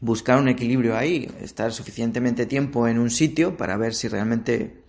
buscar 0.00 0.38
un 0.38 0.48
equilibrio 0.48 0.96
ahí, 0.96 1.30
estar 1.40 1.72
suficientemente 1.72 2.46
tiempo 2.46 2.86
en 2.86 2.98
un 2.98 3.10
sitio 3.10 3.56
para 3.56 3.76
ver 3.76 3.94
si 3.94 4.08
realmente 4.08 4.82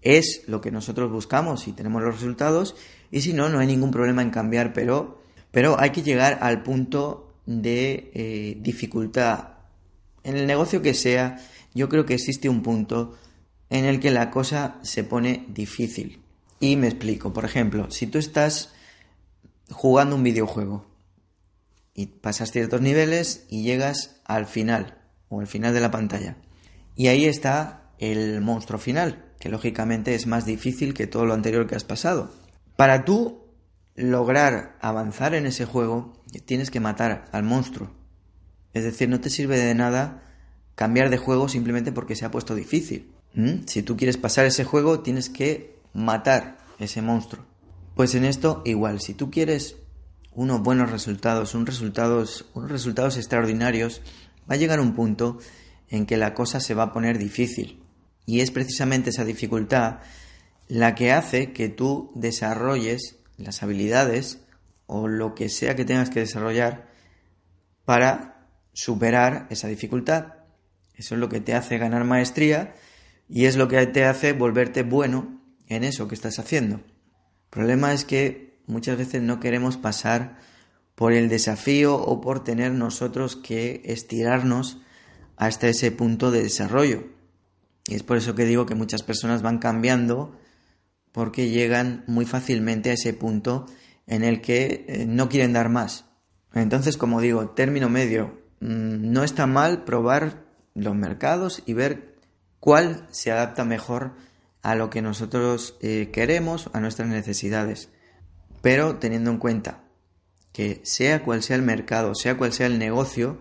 es 0.00 0.42
lo 0.46 0.60
que 0.60 0.70
nosotros 0.70 1.10
buscamos 1.10 1.68
y 1.68 1.72
tenemos 1.72 2.02
los 2.02 2.14
resultados 2.14 2.76
y 3.10 3.20
si 3.20 3.32
no, 3.32 3.48
no 3.48 3.58
hay 3.58 3.66
ningún 3.66 3.90
problema 3.90 4.22
en 4.22 4.30
cambiar, 4.30 4.72
pero, 4.72 5.22
pero 5.50 5.78
hay 5.78 5.90
que 5.90 6.02
llegar 6.02 6.38
al 6.40 6.62
punto 6.62 7.34
de 7.46 8.10
eh, 8.14 8.56
dificultad. 8.60 9.48
En 10.24 10.36
el 10.36 10.46
negocio 10.46 10.82
que 10.82 10.94
sea, 10.94 11.38
yo 11.74 11.88
creo 11.88 12.06
que 12.06 12.14
existe 12.14 12.48
un 12.48 12.62
punto 12.62 13.16
en 13.70 13.84
el 13.84 14.00
que 14.00 14.10
la 14.10 14.30
cosa 14.30 14.78
se 14.82 15.02
pone 15.02 15.46
difícil. 15.48 16.20
Y 16.60 16.76
me 16.76 16.88
explico, 16.88 17.32
por 17.32 17.44
ejemplo, 17.44 17.90
si 17.90 18.06
tú 18.06 18.18
estás 18.18 18.72
jugando 19.70 20.14
un 20.14 20.22
videojuego 20.22 20.91
y 21.94 22.06
pasas 22.06 22.50
ciertos 22.50 22.80
niveles 22.80 23.46
y 23.48 23.62
llegas 23.62 24.20
al 24.24 24.46
final 24.46 24.98
o 25.28 25.40
al 25.40 25.46
final 25.46 25.74
de 25.74 25.80
la 25.80 25.90
pantalla. 25.90 26.36
Y 26.96 27.08
ahí 27.08 27.24
está 27.24 27.90
el 27.98 28.40
monstruo 28.40 28.78
final, 28.78 29.24
que 29.38 29.48
lógicamente 29.48 30.14
es 30.14 30.26
más 30.26 30.44
difícil 30.44 30.94
que 30.94 31.06
todo 31.06 31.26
lo 31.26 31.34
anterior 31.34 31.66
que 31.66 31.76
has 31.76 31.84
pasado. 31.84 32.32
Para 32.76 33.04
tú 33.04 33.42
lograr 33.94 34.76
avanzar 34.80 35.34
en 35.34 35.46
ese 35.46 35.64
juego, 35.64 36.12
tienes 36.44 36.70
que 36.70 36.80
matar 36.80 37.26
al 37.32 37.42
monstruo. 37.42 37.90
Es 38.72 38.84
decir, 38.84 39.08
no 39.08 39.20
te 39.20 39.30
sirve 39.30 39.58
de 39.58 39.74
nada 39.74 40.22
cambiar 40.74 41.10
de 41.10 41.18
juego 41.18 41.48
simplemente 41.48 41.92
porque 41.92 42.16
se 42.16 42.24
ha 42.24 42.30
puesto 42.30 42.54
difícil. 42.54 43.12
¿Mm? 43.34 43.66
Si 43.66 43.82
tú 43.82 43.96
quieres 43.96 44.16
pasar 44.16 44.46
ese 44.46 44.64
juego, 44.64 45.00
tienes 45.00 45.28
que 45.28 45.76
matar 45.92 46.58
ese 46.78 47.02
monstruo. 47.02 47.44
Pues 47.94 48.14
en 48.14 48.24
esto 48.24 48.62
igual, 48.64 49.00
si 49.00 49.14
tú 49.14 49.30
quieres 49.30 49.76
unos 50.34 50.62
buenos 50.62 50.90
resultados, 50.90 51.54
unos 51.54 51.68
resultados, 52.70 53.16
extraordinarios, 53.16 54.00
va 54.50 54.54
a 54.54 54.58
llegar 54.58 54.80
un 54.80 54.94
punto 54.94 55.38
en 55.88 56.06
que 56.06 56.16
la 56.16 56.34
cosa 56.34 56.60
se 56.60 56.74
va 56.74 56.84
a 56.84 56.92
poner 56.92 57.18
difícil. 57.18 57.82
Y 58.24 58.40
es 58.40 58.50
precisamente 58.50 59.10
esa 59.10 59.24
dificultad 59.24 60.00
la 60.68 60.94
que 60.94 61.12
hace 61.12 61.52
que 61.52 61.68
tú 61.68 62.12
desarrolles 62.14 63.16
las 63.36 63.62
habilidades 63.62 64.38
o 64.86 65.08
lo 65.08 65.34
que 65.34 65.48
sea 65.48 65.76
que 65.76 65.84
tengas 65.84 66.10
que 66.10 66.20
desarrollar 66.20 66.88
para 67.84 68.48
superar 68.72 69.46
esa 69.50 69.68
dificultad. 69.68 70.34
Eso 70.94 71.14
es 71.14 71.20
lo 71.20 71.28
que 71.28 71.40
te 71.40 71.54
hace 71.54 71.78
ganar 71.78 72.04
maestría 72.04 72.74
y 73.28 73.46
es 73.46 73.56
lo 73.56 73.68
que 73.68 73.86
te 73.86 74.04
hace 74.04 74.32
volverte 74.32 74.82
bueno 74.82 75.42
en 75.68 75.84
eso 75.84 76.08
que 76.08 76.14
estás 76.14 76.38
haciendo. 76.38 76.76
El 76.76 77.50
problema 77.50 77.92
es 77.92 78.04
que 78.04 78.51
muchas 78.72 78.98
veces 78.98 79.22
no 79.22 79.38
queremos 79.38 79.76
pasar 79.76 80.38
por 80.94 81.12
el 81.12 81.28
desafío 81.28 81.96
o 81.96 82.20
por 82.20 82.44
tener 82.44 82.72
nosotros 82.72 83.36
que 83.36 83.82
estirarnos 83.84 84.78
hasta 85.36 85.68
ese 85.68 85.92
punto 85.92 86.30
de 86.30 86.42
desarrollo. 86.42 87.04
Y 87.86 87.94
es 87.94 88.02
por 88.02 88.16
eso 88.16 88.34
que 88.34 88.44
digo 88.44 88.66
que 88.66 88.74
muchas 88.74 89.02
personas 89.02 89.42
van 89.42 89.58
cambiando 89.58 90.38
porque 91.12 91.50
llegan 91.50 92.04
muy 92.06 92.24
fácilmente 92.24 92.90
a 92.90 92.94
ese 92.94 93.12
punto 93.12 93.66
en 94.06 94.24
el 94.24 94.40
que 94.40 94.84
eh, 94.88 95.06
no 95.06 95.28
quieren 95.28 95.52
dar 95.52 95.68
más. 95.68 96.06
Entonces, 96.54 96.96
como 96.96 97.20
digo, 97.20 97.50
término 97.50 97.88
medio, 97.88 98.40
mm, 98.60 99.12
no 99.12 99.24
está 99.24 99.46
mal 99.46 99.84
probar 99.84 100.44
los 100.74 100.94
mercados 100.94 101.62
y 101.66 101.74
ver 101.74 102.16
cuál 102.60 103.06
se 103.10 103.32
adapta 103.32 103.64
mejor 103.64 104.12
a 104.62 104.74
lo 104.74 104.90
que 104.90 105.02
nosotros 105.02 105.76
eh, 105.80 106.10
queremos, 106.12 106.70
a 106.72 106.80
nuestras 106.80 107.08
necesidades 107.08 107.90
pero 108.62 108.96
teniendo 108.96 109.30
en 109.30 109.38
cuenta 109.38 109.84
que 110.52 110.80
sea 110.84 111.22
cual 111.22 111.42
sea 111.42 111.56
el 111.56 111.62
mercado, 111.62 112.14
sea 112.14 112.36
cual 112.36 112.52
sea 112.52 112.66
el 112.66 112.78
negocio, 112.78 113.38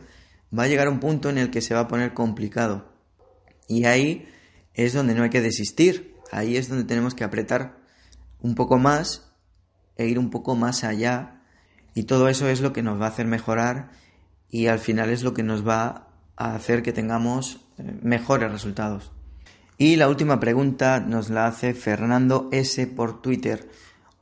va 0.58 0.64
a 0.64 0.68
llegar 0.68 0.90
un 0.90 1.00
punto 1.00 1.30
en 1.30 1.38
el 1.38 1.52
que 1.52 1.62
se 1.62 1.74
va 1.74 1.82
a 1.82 1.88
poner 1.88 2.14
complicado. 2.14 2.92
Y 3.68 3.86
ahí 3.86 4.28
es 4.74 4.94
donde 4.94 5.14
no 5.14 5.24
hay 5.24 5.30
que 5.30 5.42
desistir, 5.42 6.16
ahí 6.32 6.58
es 6.58 6.68
donde 6.68 6.84
tenemos 6.84 7.16
que 7.16 7.24
apretar 7.24 7.78
un 8.42 8.56
poco 8.56 8.78
más 8.78 9.32
e 9.98 10.08
ir 10.08 10.20
un 10.20 10.30
poco 10.30 10.56
más 10.56 10.84
allá. 10.84 11.42
Y 11.94 12.04
todo 12.04 12.28
eso 12.28 12.48
es 12.50 12.62
lo 12.62 12.74
que 12.74 12.84
nos 12.84 13.00
va 13.00 13.06
a 13.06 13.10
hacer 13.10 13.28
mejorar 13.28 13.92
y 14.50 14.68
al 14.68 14.80
final 14.80 15.10
es 15.10 15.24
lo 15.24 15.34
que 15.34 15.44
nos 15.44 15.68
va 15.68 16.08
a 16.36 16.56
hacer 16.56 16.84
que 16.84 16.94
tengamos 16.94 17.66
eh, 17.78 18.00
mejores 18.02 18.52
resultados. 18.52 19.12
Y 19.78 19.96
la 19.96 20.10
última 20.10 20.40
pregunta 20.40 21.00
nos 21.00 21.30
la 21.30 21.48
hace 21.48 21.74
Fernando 21.74 22.50
S 22.52 22.86
por 22.88 23.22
Twitter. 23.22 23.70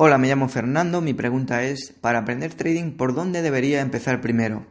Hola, 0.01 0.17
me 0.17 0.29
llamo 0.29 0.47
Fernando. 0.47 1.01
Mi 1.01 1.13
pregunta 1.13 1.63
es, 1.63 1.91
para 1.91 2.19
aprender 2.19 2.53
trading, 2.53 2.91
¿por 2.91 3.13
dónde 3.13 3.41
debería 3.41 3.81
empezar 3.81 4.21
primero? 4.21 4.65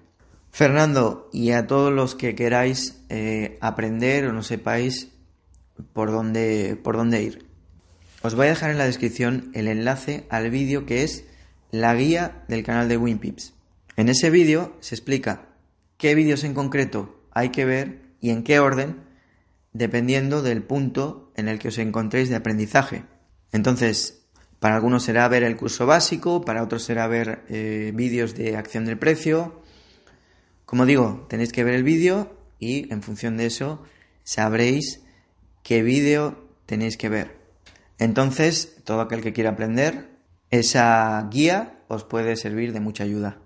Fernando, 0.53 1.29
y 1.35 1.51
a 1.51 1.67
todos 1.67 1.93
los 1.93 2.15
que 2.15 2.35
queráis 2.35 3.03
eh, 3.11 3.59
aprender 3.61 4.25
o 4.25 4.33
no 4.33 4.43
sepáis 4.43 5.11
por 5.93 6.13
dónde, 6.13 6.81
por 6.83 6.97
dónde 6.97 7.23
ir. 7.23 7.47
Os 8.23 8.37
voy 8.37 8.47
a 8.47 8.49
dejar 8.49 8.71
en 8.71 8.79
la 8.79 8.87
descripción 8.87 9.51
el 9.53 9.69
enlace 9.69 10.25
al 10.31 10.49
vídeo 10.49 10.87
que 10.87 11.03
es 11.03 11.27
la 11.73 11.95
guía 11.95 12.43
del 12.49 12.63
canal 12.63 12.89
de 12.89 12.97
WinPips. 12.97 13.53
En 13.97 14.09
ese 14.09 14.31
vídeo 14.31 14.79
se 14.81 14.95
explica 14.95 15.51
qué 15.99 16.15
vídeos 16.15 16.43
en 16.43 16.55
concreto 16.55 17.23
hay 17.33 17.51
que 17.51 17.67
ver 17.67 18.01
y 18.23 18.31
en 18.31 18.45
qué 18.45 18.61
orden, 18.61 19.03
dependiendo 19.75 20.41
del 20.41 20.63
punto 20.63 21.31
en 21.37 21.49
el 21.49 21.59
que 21.59 21.69
os 21.69 21.77
encontréis 21.77 22.31
de 22.31 22.37
aprendizaje. 22.37 23.05
Entonces, 23.53 24.18
para 24.61 24.75
algunos 24.75 25.05
será 25.05 25.29
ver 25.29 25.45
el 25.45 25.57
curso 25.57 25.87
básico, 25.87 26.45
para 26.45 26.63
otros 26.63 26.83
será 26.83 27.07
ver 27.07 27.45
eh, 27.49 27.93
vídeos 27.95 28.35
de 28.35 28.57
acción 28.57 28.85
del 28.85 28.99
precio. 28.99 29.63
Como 30.65 30.85
digo, 30.85 31.27
tenéis 31.29 31.53
que 31.53 31.65
ver 31.65 31.75
el 31.75 31.85
vídeo 31.85 32.37
y 32.59 32.93
en 32.93 33.03
función 33.03 33.37
de 33.37 33.47
eso 33.47 33.83
sabréis 34.25 35.03
qué 35.63 35.83
vídeo 35.83 36.49
tenéis 36.67 36.97
que 36.97 37.09
ver. 37.09 37.39
Entonces, 37.99 38.77
todo 38.85 39.01
aquel 39.01 39.23
que 39.23 39.33
quiera 39.33 39.51
aprender, 39.51 40.11
esa 40.51 41.27
guía 41.31 41.81
os 41.89 42.05
puede 42.05 42.37
servir 42.37 42.73
de 42.73 42.81
mucha 42.81 43.05
ayuda. 43.05 43.39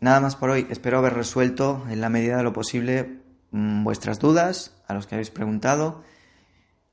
Nada 0.00 0.20
más 0.20 0.36
por 0.36 0.50
hoy, 0.50 0.66
espero 0.70 0.98
haber 0.98 1.14
resuelto 1.14 1.84
en 1.88 2.00
la 2.00 2.08
medida 2.08 2.36
de 2.36 2.42
lo 2.42 2.52
posible 2.52 3.20
mm, 3.50 3.84
vuestras 3.84 4.18
dudas, 4.18 4.76
a 4.86 4.94
los 4.94 5.06
que 5.06 5.14
habéis 5.14 5.30
preguntado. 5.30 6.02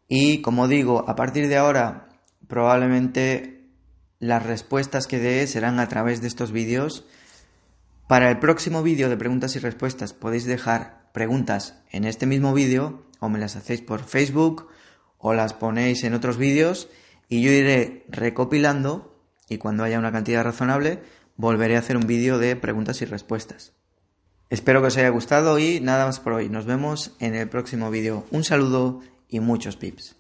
Y 0.08 0.42
como 0.42 0.68
digo, 0.68 1.06
a 1.08 1.16
partir 1.16 1.48
de 1.48 1.58
ahora 1.58 2.05
probablemente 2.48 3.70
las 4.20 4.44
respuestas 4.46 5.08
que 5.08 5.20
dé 5.20 5.46
serán 5.48 5.80
a 5.80 5.88
través 5.88 6.22
de 6.22 6.28
estos 6.28 6.52
vídeos. 6.52 7.06
Para 8.08 8.30
el 8.30 8.40
próximo 8.40 8.84
vídeo 8.84 9.10
de 9.10 9.18
preguntas 9.18 9.56
y 9.56 9.60
respuestas 9.60 10.14
podéis 10.14 10.46
dejar 10.46 11.10
preguntas 11.14 11.76
en 11.92 12.06
este 12.06 12.26
mismo 12.26 12.54
vídeo 12.54 13.04
o 13.20 13.30
me 13.30 13.40
las 13.40 13.56
hacéis 13.56 13.82
por 13.82 14.04
Facebook 14.04 14.68
o 15.18 15.34
las 15.34 15.54
ponéis 15.54 16.04
en 16.04 16.14
otros 16.14 16.38
vídeos 16.38 16.90
y 17.30 17.42
yo 17.42 17.52
iré 17.52 18.06
recopilando 18.10 19.20
y 19.50 19.58
cuando 19.58 19.84
haya 19.84 20.00
una 20.00 20.12
cantidad 20.12 20.44
razonable 20.44 21.02
volveré 21.38 21.76
a 21.76 21.80
hacer 21.80 21.98
un 21.98 22.08
vídeo 22.08 22.38
de 22.38 22.56
preguntas 22.56 23.02
y 23.02 23.06
respuestas. 23.06 23.74
Espero 24.50 24.82
que 24.82 24.88
os 24.88 24.98
haya 24.98 25.10
gustado 25.10 25.58
y 25.58 25.80
nada 25.80 26.06
más 26.06 26.20
por 26.20 26.34
hoy. 26.34 26.50
Nos 26.50 26.66
vemos 26.66 27.16
en 27.20 27.34
el 27.34 27.50
próximo 27.50 27.90
vídeo. 27.90 28.26
Un 28.30 28.44
saludo 28.44 29.02
y 29.28 29.40
muchos 29.40 29.76
pips. 29.76 30.16